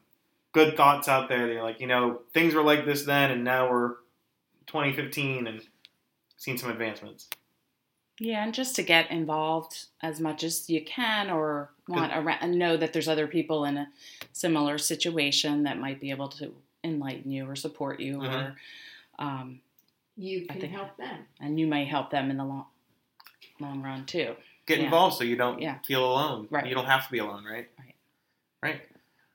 [0.52, 1.46] good thoughts out there.
[1.46, 3.94] They're like, you know, things were like this then, and now we're
[4.66, 5.62] 2015 and
[6.36, 7.30] seen some advancements.
[8.20, 12.58] Yeah, and just to get involved as much as you can, or want around, and
[12.58, 13.88] know that there's other people in a
[14.32, 16.54] similar situation that might be able to
[16.84, 18.56] enlighten you or support you, or
[19.18, 19.60] um,
[20.16, 21.26] You can think- help them.
[21.40, 22.66] and you may help them in the long
[23.60, 24.36] long run too.
[24.66, 24.84] Get Yeah.
[24.86, 25.78] involved so you don't Yeah.
[25.86, 26.48] feel alone.
[26.50, 26.66] Right.
[26.66, 27.68] You don't have to be alone, right?
[27.78, 27.94] Right.
[28.62, 28.82] Right.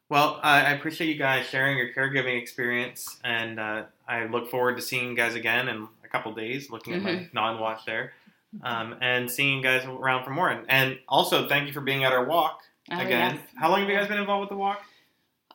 [0.10, 4.76] Well, I I appreciate you guys sharing your caregiving experience, and uh, I look forward
[4.78, 6.70] to seeing you guys again in a couple days.
[6.70, 7.36] Looking at Mm-hmm.
[7.36, 8.14] my non-watch there,
[8.64, 10.50] um, and seeing you guys around for more.
[10.50, 13.36] And, and also, thank you for being at our walk Oh, again.
[13.36, 13.40] yes.
[13.56, 14.82] How long have you guys been involved with the walk?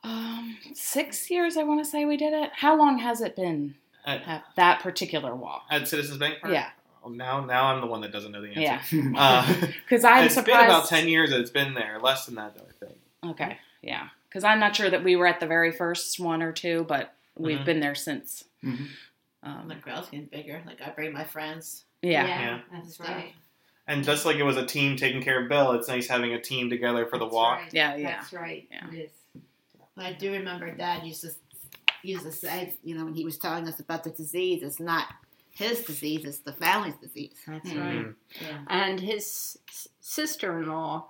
[0.02, 2.50] Um, six years, I want to say we did it.
[2.54, 3.74] How long has it been?
[4.06, 5.64] At, ha- That particular walk?
[5.70, 6.52] at Citizens Bank Park.
[6.52, 6.68] Yeah,
[7.02, 8.96] Oh, now, now I'm the one that doesn't know the answer.
[8.96, 9.12] yeah.
[9.16, 10.58] Uh, Because I'm it's surprised.
[10.60, 11.98] been about ten years that it's been there.
[12.00, 12.64] Less than that, though.
[12.68, 12.98] I think.
[13.32, 14.08] Okay, yeah.
[14.28, 17.14] Because I'm not sure that we were at the very first one or two, but
[17.38, 17.64] we've Mhm.
[17.64, 18.44] been there since.
[18.62, 18.88] Mhm.
[19.42, 20.62] Um, The crowd's getting bigger.
[20.66, 21.84] Like I bring my friends.
[22.04, 22.26] Yeah.
[22.26, 22.60] Yeah.
[22.72, 23.32] that's right.
[23.86, 26.40] And just like it was a team taking care of Bill, it's nice having a
[26.40, 27.58] team together for the That's walk.
[27.58, 27.74] right.
[27.74, 28.16] Yeah, yeah.
[28.16, 28.66] That's right.
[28.70, 28.90] Yeah.
[28.92, 29.42] It is.
[29.96, 31.30] I do remember Dad used to
[32.02, 35.06] used to say, you know, when he was telling us about the disease, it's not
[35.50, 37.34] his disease; it's the family's disease.
[37.46, 37.80] That's Mhm.
[38.06, 38.14] right.
[38.42, 38.58] Yeah.
[38.68, 39.58] And his
[40.00, 41.06] sister-in-law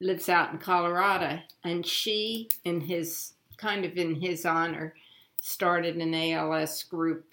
[0.00, 4.94] lives out in Colorado, and she, in his kind of in his honor,
[5.40, 7.26] started an ALS group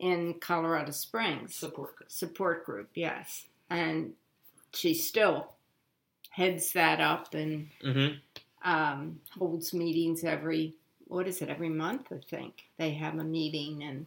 [0.00, 2.10] in Colorado Springs Support group.
[2.10, 2.88] support group.
[2.94, 4.14] Yes, and
[4.72, 5.52] she still
[6.30, 8.68] heads that up and Mm-hmm.
[8.70, 10.74] um, holds meetings every
[11.06, 14.06] what is it every month I think they have a meeting and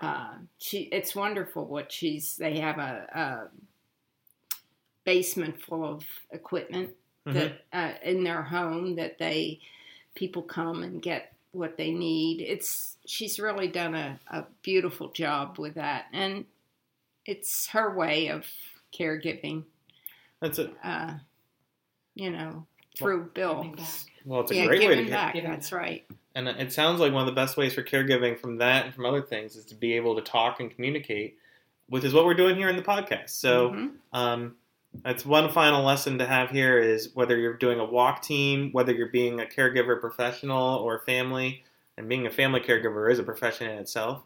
[0.00, 3.48] uh, she it's wonderful what she's they have a, a
[5.04, 6.90] basement full of equipment
[7.24, 7.38] Mm-hmm.
[7.38, 9.60] that uh, in their home that they
[10.16, 15.58] people come and get what they need it's she's really done a, a beautiful job
[15.58, 16.44] with that and
[17.26, 18.46] it's her way of
[18.98, 19.62] caregiving
[20.40, 20.72] That's it.
[20.82, 21.14] uh,
[22.14, 22.66] you know
[22.98, 23.88] through Bill's Giving back.
[24.26, 25.14] Well, it's a yeah, great way to giving give.
[25.14, 25.32] back.
[25.34, 25.78] Giving That's back.
[25.80, 26.06] right.
[26.34, 29.06] And it sounds like one of the best ways for caregiving from that and from
[29.06, 31.38] other things is to be able to talk and communicate,
[31.88, 33.30] which is what we're doing here in the podcast.
[33.30, 33.90] So, Mhm.
[34.12, 34.56] um,
[35.02, 38.92] that's one final lesson to have here is whether you're doing a walk team, whether
[38.92, 41.64] you're being a caregiver professional or family,
[41.96, 44.22] and being a family caregiver is a profession in itself,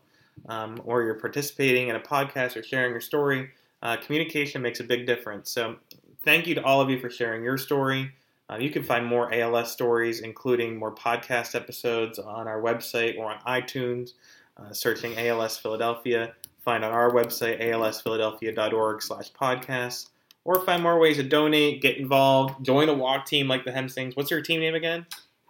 [0.48, 3.50] um, or you're participating in a podcast or sharing your story,
[3.82, 5.50] uh, communication makes a big difference.
[5.50, 5.76] So,
[6.24, 8.12] thank you to all of you for sharing your story.
[8.48, 13.32] Uh, you can find more ALS stories, including more podcast episodes, on our website or
[13.32, 14.12] on iTunes,
[14.56, 16.34] uh, searching ALS Philadelphia.
[16.60, 20.08] Find on our website, alsphiladelphia.org slash podcast,
[20.46, 24.16] or find more ways to donate, get involved, join a walk team like the Hemsings.
[24.16, 25.04] What's your team name again?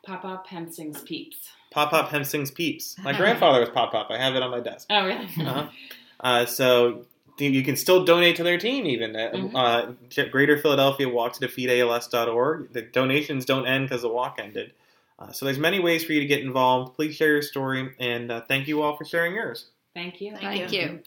[0.04, 1.36] Pop up Hemsing's Peeps.
[1.70, 2.96] Pop Up Hemsings Peeps.
[3.04, 4.06] My grandfather was Pop Up.
[4.10, 4.86] I have it on my desk.
[4.88, 5.26] Oh, really?
[5.38, 5.68] Uh-huh.
[6.20, 7.04] Uh, so
[7.38, 9.50] you can still donate to their team even at Mhm.
[9.54, 12.72] uh, Greater Philadelphia Walk to Defeat ALS.org.
[12.72, 14.72] The donations don't end because the walk ended.
[15.18, 16.94] Uh, so there's many ways for you to get involved.
[16.96, 19.66] Please share your story, and uh, thank you all for sharing yours.
[19.92, 20.30] Thank you.
[20.36, 21.00] Thank Thank you.